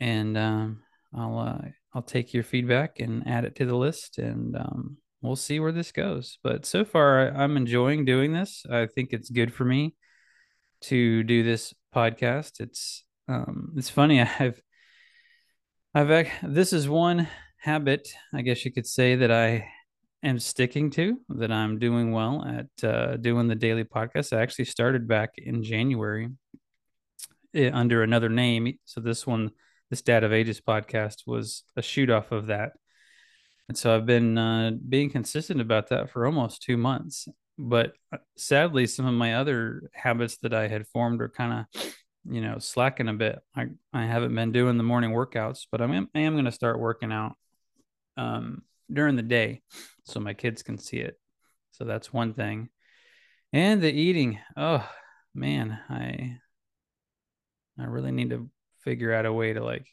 And 0.00 0.38
um, 0.38 0.82
I'll 1.14 1.38
uh, 1.38 1.68
I'll 1.94 2.02
take 2.02 2.32
your 2.32 2.44
feedback 2.44 3.00
and 3.00 3.26
add 3.26 3.44
it 3.44 3.56
to 3.56 3.66
the 3.66 3.74
list, 3.74 4.18
and 4.18 4.56
um, 4.56 4.96
we'll 5.22 5.36
see 5.36 5.58
where 5.60 5.72
this 5.72 5.92
goes. 5.92 6.38
But 6.42 6.64
so 6.64 6.84
far, 6.84 7.28
I'm 7.34 7.56
enjoying 7.56 8.04
doing 8.04 8.32
this. 8.32 8.64
I 8.70 8.86
think 8.86 9.12
it's 9.12 9.28
good 9.28 9.52
for 9.52 9.64
me 9.64 9.94
to 10.82 11.22
do 11.24 11.42
this 11.42 11.74
podcast. 11.94 12.60
It's 12.60 13.04
um, 13.28 13.72
it's 13.76 13.90
funny. 13.90 14.20
I've 14.38 14.60
I've 15.94 16.28
this 16.42 16.72
is 16.72 16.88
one 16.88 17.28
habit, 17.58 18.08
I 18.32 18.42
guess 18.42 18.64
you 18.64 18.72
could 18.72 18.86
say, 18.86 19.16
that 19.16 19.30
I 19.30 19.68
am 20.22 20.38
sticking 20.38 20.90
to, 20.90 21.18
that 21.30 21.50
I'm 21.50 21.78
doing 21.78 22.12
well 22.12 22.44
at 22.44 22.88
uh, 22.88 23.16
doing 23.16 23.48
the 23.48 23.54
daily 23.54 23.84
podcast. 23.84 24.36
I 24.36 24.42
actually 24.42 24.66
started 24.66 25.08
back 25.08 25.34
in 25.36 25.62
January 25.62 26.28
eh, 27.54 27.70
under 27.72 28.02
another 28.02 28.28
name. 28.28 28.78
So 28.84 29.00
this 29.00 29.26
one, 29.26 29.50
this 29.90 30.02
Dad 30.02 30.24
of 30.24 30.32
Ages 30.32 30.60
podcast 30.60 31.26
was 31.26 31.64
a 31.76 31.82
shoot 31.82 32.10
off 32.10 32.32
of 32.32 32.46
that. 32.46 32.72
And 33.68 33.76
so 33.78 33.94
I've 33.94 34.06
been 34.06 34.36
uh, 34.36 34.72
being 34.88 35.10
consistent 35.10 35.60
about 35.60 35.90
that 35.90 36.10
for 36.10 36.26
almost 36.26 36.62
two 36.62 36.76
months. 36.76 37.28
But 37.62 37.92
uh, 38.10 38.18
sadly, 38.38 38.86
some 38.86 39.04
of 39.04 39.12
my 39.12 39.34
other 39.34 39.90
habits 39.92 40.38
that 40.38 40.54
I 40.54 40.66
had 40.66 40.86
formed 40.88 41.20
are 41.20 41.28
kind 41.28 41.66
of, 41.74 41.94
you 42.24 42.40
know, 42.40 42.58
slacking 42.58 43.08
a 43.08 43.12
bit. 43.12 43.38
I, 43.54 43.66
I 43.92 44.06
haven't 44.06 44.34
been 44.34 44.50
doing 44.50 44.78
the 44.78 44.82
morning 44.82 45.10
workouts, 45.10 45.66
but 45.70 45.82
I'm, 45.82 46.08
I 46.14 46.20
am 46.20 46.32
going 46.32 46.46
to 46.46 46.52
start 46.52 46.80
working 46.80 47.12
out 47.12 47.36
um, 48.16 48.62
during 48.90 49.16
the 49.16 49.22
day 49.22 49.60
so 50.04 50.20
my 50.20 50.32
kids 50.32 50.62
can 50.62 50.78
see 50.78 50.98
it. 50.98 51.20
So 51.72 51.84
that's 51.84 52.12
one 52.12 52.32
thing. 52.32 52.70
And 53.52 53.82
the 53.82 53.92
eating. 53.92 54.38
Oh 54.56 54.88
man, 55.34 55.78
I 55.90 56.38
I 57.78 57.84
really 57.84 58.12
need 58.12 58.30
to 58.30 58.48
figure 58.84 59.12
out 59.12 59.26
a 59.26 59.32
way 59.32 59.52
to 59.52 59.62
like 59.62 59.86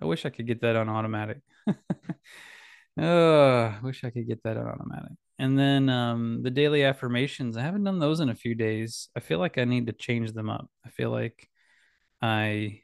I 0.00 0.06
wish 0.06 0.26
I 0.26 0.30
could 0.30 0.46
get 0.46 0.62
that 0.62 0.76
on 0.76 0.88
automatic. 0.88 1.38
oh, 2.98 3.58
I 3.64 3.78
wish 3.82 4.02
I 4.02 4.10
could 4.10 4.26
get 4.26 4.42
that 4.42 4.56
on 4.56 4.66
automatic. 4.66 5.12
And 5.42 5.58
then 5.58 5.88
um 5.88 6.42
the 6.44 6.52
daily 6.52 6.84
affirmations, 6.84 7.56
I 7.56 7.62
haven't 7.62 7.82
done 7.82 7.98
those 7.98 8.20
in 8.20 8.28
a 8.28 8.34
few 8.34 8.54
days. 8.54 9.08
I 9.16 9.20
feel 9.20 9.40
like 9.40 9.58
I 9.58 9.64
need 9.64 9.88
to 9.88 9.92
change 9.92 10.32
them 10.32 10.48
up. 10.48 10.70
I 10.86 10.90
feel 10.90 11.10
like 11.10 11.48
I 12.22 12.82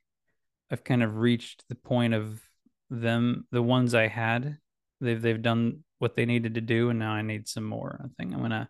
I've 0.68 0.82
kind 0.82 1.04
of 1.04 1.18
reached 1.18 1.62
the 1.68 1.76
point 1.76 2.14
of 2.14 2.42
them 2.90 3.46
the 3.52 3.62
ones 3.62 3.94
I 3.94 4.08
had. 4.08 4.58
They've 5.00 5.22
they've 5.22 5.40
done 5.40 5.84
what 6.00 6.16
they 6.16 6.26
needed 6.26 6.54
to 6.54 6.60
do, 6.60 6.90
and 6.90 6.98
now 6.98 7.12
I 7.12 7.22
need 7.22 7.46
some 7.46 7.62
more. 7.62 8.00
I 8.04 8.08
think 8.18 8.34
I'm 8.34 8.42
gonna 8.42 8.68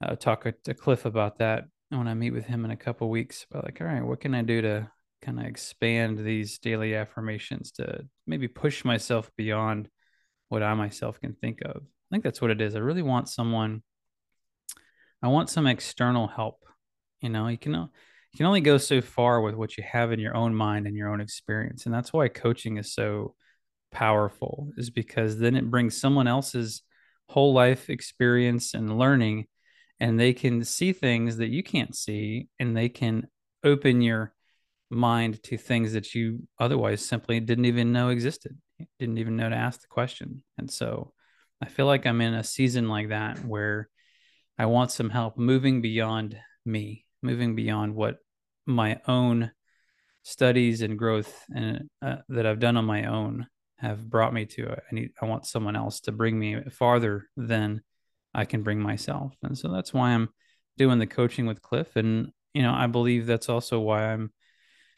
uh, 0.00 0.14
talk 0.14 0.46
to 0.62 0.74
Cliff 0.74 1.06
about 1.06 1.38
that 1.38 1.64
when 1.88 2.06
I 2.06 2.14
meet 2.14 2.30
with 2.30 2.44
him 2.44 2.64
in 2.64 2.70
a 2.70 2.76
couple 2.76 3.10
weeks. 3.10 3.46
But 3.50 3.64
like, 3.64 3.80
all 3.80 3.88
right, 3.88 4.04
what 4.04 4.20
can 4.20 4.32
I 4.32 4.42
do 4.42 4.62
to 4.62 4.88
kind 5.22 5.40
of 5.40 5.46
expand 5.46 6.18
these 6.18 6.60
daily 6.60 6.94
affirmations 6.94 7.72
to 7.72 8.06
maybe 8.28 8.46
push 8.46 8.84
myself 8.84 9.28
beyond 9.36 9.88
what 10.50 10.62
I 10.62 10.74
myself 10.74 11.20
can 11.20 11.34
think 11.34 11.62
of? 11.62 11.82
I 12.10 12.14
think 12.14 12.24
that's 12.24 12.40
what 12.40 12.50
it 12.50 12.60
is. 12.60 12.74
I 12.74 12.80
really 12.80 13.02
want 13.02 13.28
someone. 13.28 13.82
I 15.22 15.28
want 15.28 15.50
some 15.50 15.66
external 15.66 16.26
help. 16.26 16.64
You 17.20 17.28
know, 17.28 17.46
you 17.48 17.58
can 17.58 17.72
you 17.72 18.36
can 18.36 18.46
only 18.46 18.60
go 18.60 18.78
so 18.78 19.00
far 19.00 19.40
with 19.40 19.54
what 19.54 19.76
you 19.76 19.84
have 19.84 20.12
in 20.12 20.20
your 20.20 20.36
own 20.36 20.54
mind 20.54 20.86
and 20.86 20.96
your 20.96 21.08
own 21.08 21.20
experience, 21.20 21.86
and 21.86 21.94
that's 21.94 22.12
why 22.12 22.28
coaching 22.28 22.78
is 22.78 22.92
so 22.92 23.34
powerful 23.90 24.70
is 24.76 24.90
because 24.90 25.38
then 25.38 25.56
it 25.56 25.70
brings 25.70 26.00
someone 26.00 26.28
else's 26.28 26.82
whole 27.28 27.52
life 27.52 27.90
experience 27.90 28.74
and 28.74 28.98
learning 28.98 29.46
and 29.98 30.18
they 30.18 30.32
can 30.32 30.64
see 30.64 30.92
things 30.92 31.36
that 31.36 31.48
you 31.48 31.62
can't 31.62 31.94
see 31.94 32.48
and 32.58 32.76
they 32.76 32.88
can 32.88 33.26
open 33.64 34.00
your 34.00 34.32
mind 34.90 35.42
to 35.42 35.56
things 35.56 35.92
that 35.92 36.14
you 36.14 36.46
otherwise 36.58 37.04
simply 37.04 37.38
didn't 37.38 37.66
even 37.66 37.92
know 37.92 38.08
existed 38.08 38.56
didn't 38.98 39.18
even 39.18 39.36
know 39.36 39.48
to 39.48 39.56
ask 39.56 39.80
the 39.80 39.88
question 39.88 40.42
and 40.58 40.70
so 40.70 41.12
i 41.62 41.66
feel 41.66 41.86
like 41.86 42.06
i'm 42.06 42.20
in 42.20 42.34
a 42.34 42.44
season 42.44 42.88
like 42.88 43.08
that 43.08 43.44
where 43.44 43.88
I 44.60 44.66
want 44.66 44.90
some 44.90 45.08
help 45.08 45.38
moving 45.38 45.80
beyond 45.80 46.38
me, 46.66 47.06
moving 47.22 47.56
beyond 47.56 47.94
what 47.94 48.18
my 48.66 49.00
own 49.08 49.52
studies 50.22 50.82
and 50.82 50.98
growth 50.98 51.46
and 51.48 51.88
uh, 52.02 52.16
that 52.28 52.44
I've 52.44 52.58
done 52.58 52.76
on 52.76 52.84
my 52.84 53.06
own 53.06 53.46
have 53.78 54.10
brought 54.10 54.34
me 54.34 54.44
to. 54.44 54.70
I 54.70 54.94
need 54.94 55.12
I 55.18 55.24
want 55.24 55.46
someone 55.46 55.76
else 55.76 56.00
to 56.00 56.12
bring 56.12 56.38
me 56.38 56.60
farther 56.72 57.26
than 57.38 57.80
I 58.34 58.44
can 58.44 58.62
bring 58.62 58.80
myself. 58.80 59.34
And 59.42 59.56
so 59.56 59.68
that's 59.68 59.94
why 59.94 60.10
I'm 60.10 60.28
doing 60.76 60.98
the 60.98 61.06
coaching 61.06 61.46
with 61.46 61.62
Cliff 61.62 61.96
and 61.96 62.30
you 62.52 62.60
know, 62.60 62.74
I 62.74 62.86
believe 62.86 63.24
that's 63.24 63.48
also 63.48 63.80
why 63.80 64.12
I'm 64.12 64.30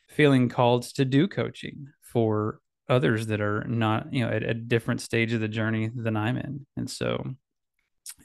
feeling 0.08 0.48
called 0.48 0.82
to 0.96 1.04
do 1.04 1.28
coaching 1.28 1.86
for 2.00 2.58
others 2.92 3.26
that 3.28 3.40
are 3.40 3.64
not, 3.64 4.12
you 4.12 4.24
know, 4.24 4.30
at 4.30 4.42
a 4.42 4.54
different 4.54 5.00
stage 5.00 5.32
of 5.32 5.40
the 5.40 5.48
journey 5.48 5.90
than 5.94 6.16
I'm 6.16 6.36
in. 6.36 6.66
And 6.76 6.88
so 6.88 7.24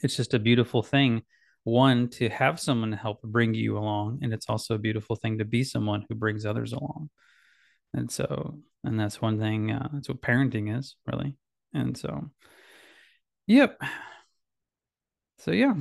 it's 0.03 0.15
just 0.15 0.33
a 0.33 0.39
beautiful 0.39 0.83
thing 0.83 1.23
one 1.63 2.07
to 2.07 2.29
have 2.29 2.61
someone 2.61 2.93
help 2.93 3.21
bring 3.21 3.53
you 3.53 3.77
along 3.77 4.19
and 4.21 4.33
it's 4.33 4.47
also 4.47 4.75
a 4.75 4.79
beautiful 4.79 5.17
thing 5.17 5.37
to 5.37 5.43
be 5.43 5.65
someone 5.65 6.05
who 6.07 6.15
brings 6.15 6.45
others 6.45 6.71
along. 6.71 7.09
And 7.93 8.09
so 8.09 8.59
and 8.85 8.97
that's 8.97 9.21
one 9.21 9.37
thing 9.37 9.71
uh, 9.71 9.89
that's 9.91 10.07
what 10.07 10.21
parenting 10.21 10.77
is 10.77 10.95
really. 11.05 11.35
And 11.73 11.97
so 11.97 12.29
yep. 13.47 13.81
So 15.39 15.51
yeah. 15.51 15.73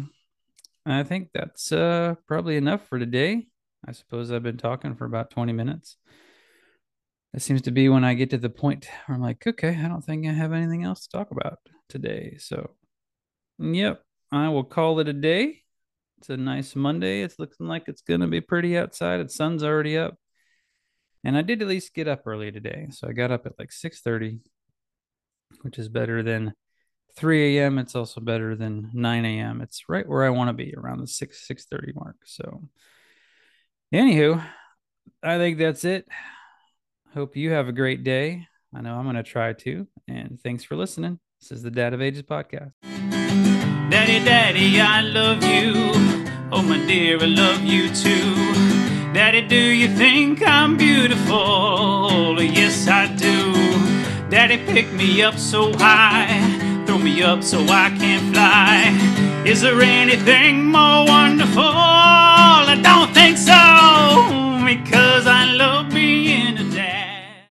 I 0.84 1.04
think 1.04 1.28
that's 1.32 1.70
uh 1.70 2.16
probably 2.26 2.56
enough 2.56 2.88
for 2.88 2.98
today. 2.98 3.46
I 3.86 3.92
suppose 3.92 4.32
i've 4.32 4.42
been 4.42 4.56
talking 4.56 4.96
for 4.96 5.04
about 5.04 5.30
20 5.30 5.52
minutes 5.52 5.98
it 7.36 7.42
seems 7.42 7.62
to 7.62 7.70
be 7.70 7.88
when 7.88 8.04
i 8.04 8.14
get 8.14 8.30
to 8.30 8.38
the 8.38 8.50
point 8.50 8.88
where 9.06 9.14
i'm 9.14 9.22
like 9.22 9.46
okay 9.46 9.78
i 9.84 9.88
don't 9.88 10.04
think 10.04 10.26
i 10.26 10.32
have 10.32 10.52
anything 10.52 10.82
else 10.82 11.06
to 11.06 11.16
talk 11.16 11.30
about 11.30 11.58
today 11.88 12.36
so 12.38 12.70
yep 13.58 14.02
i 14.32 14.48
will 14.48 14.64
call 14.64 14.98
it 14.98 15.08
a 15.08 15.12
day 15.12 15.62
it's 16.18 16.30
a 16.30 16.36
nice 16.36 16.74
Monday. 16.74 17.22
It's 17.22 17.38
looking 17.38 17.66
like 17.66 17.84
it's 17.88 18.02
going 18.02 18.20
to 18.20 18.26
be 18.26 18.40
pretty 18.40 18.76
outside. 18.76 19.18
The 19.18 19.28
sun's 19.28 19.62
already 19.62 19.98
up. 19.98 20.16
And 21.24 21.36
I 21.36 21.42
did 21.42 21.60
at 21.60 21.68
least 21.68 21.94
get 21.94 22.08
up 22.08 22.22
early 22.26 22.50
today. 22.52 22.88
So 22.90 23.08
I 23.08 23.12
got 23.12 23.30
up 23.30 23.46
at 23.46 23.58
like 23.58 23.70
6:30, 23.70 24.40
which 25.62 25.78
is 25.78 25.88
better 25.88 26.22
than 26.22 26.54
3 27.16 27.58
a.m. 27.58 27.78
It's 27.78 27.94
also 27.94 28.20
better 28.20 28.54
than 28.54 28.90
9 28.94 29.24
a.m. 29.24 29.60
It's 29.60 29.88
right 29.88 30.08
where 30.08 30.24
I 30.24 30.30
want 30.30 30.48
to 30.48 30.52
be, 30.52 30.74
around 30.74 31.00
the 31.00 31.06
6 31.06 31.46
6:30 31.46 31.94
mark. 31.94 32.16
So 32.24 32.68
anywho, 33.92 34.44
I 35.22 35.38
think 35.38 35.58
that's 35.58 35.84
it. 35.84 36.06
Hope 37.16 37.34
you 37.34 37.50
have 37.52 37.66
a 37.66 37.72
great 37.72 38.04
day. 38.04 38.46
I 38.74 38.82
know 38.82 38.98
I'm 38.98 39.04
going 39.04 39.16
to 39.16 39.22
try 39.22 39.54
to. 39.54 39.86
And 40.06 40.38
thanks 40.38 40.64
for 40.64 40.76
listening. 40.76 41.18
This 41.40 41.50
is 41.50 41.62
the 41.62 41.70
Dad 41.70 41.94
of 41.94 42.02
Ages 42.02 42.24
podcast. 42.24 42.72
Daddy, 42.82 44.22
Daddy, 44.22 44.78
I 44.78 45.00
love 45.00 45.42
you. 45.42 45.72
Oh, 46.52 46.60
my 46.60 46.76
dear, 46.84 47.18
I 47.18 47.24
love 47.24 47.64
you 47.64 47.88
too. 47.88 48.34
Daddy, 49.14 49.48
do 49.48 49.56
you 49.56 49.88
think 49.96 50.46
I'm 50.46 50.76
beautiful? 50.76 52.38
Yes, 52.38 52.86
I 52.86 53.06
do. 53.14 53.54
Daddy, 54.28 54.58
pick 54.58 54.92
me 54.92 55.22
up 55.22 55.38
so 55.38 55.72
high, 55.72 56.84
throw 56.84 56.98
me 56.98 57.22
up 57.22 57.42
so 57.42 57.62
I 57.62 57.96
can 57.96 58.30
fly. 58.30 59.42
Is 59.48 59.62
there 59.62 59.80
anything 59.80 60.66
more 60.66 61.06
wonderful? 61.06 61.62
I 61.62 62.78
don't 62.82 63.14
think 63.14 63.38
so, 63.38 64.66
because 64.66 65.15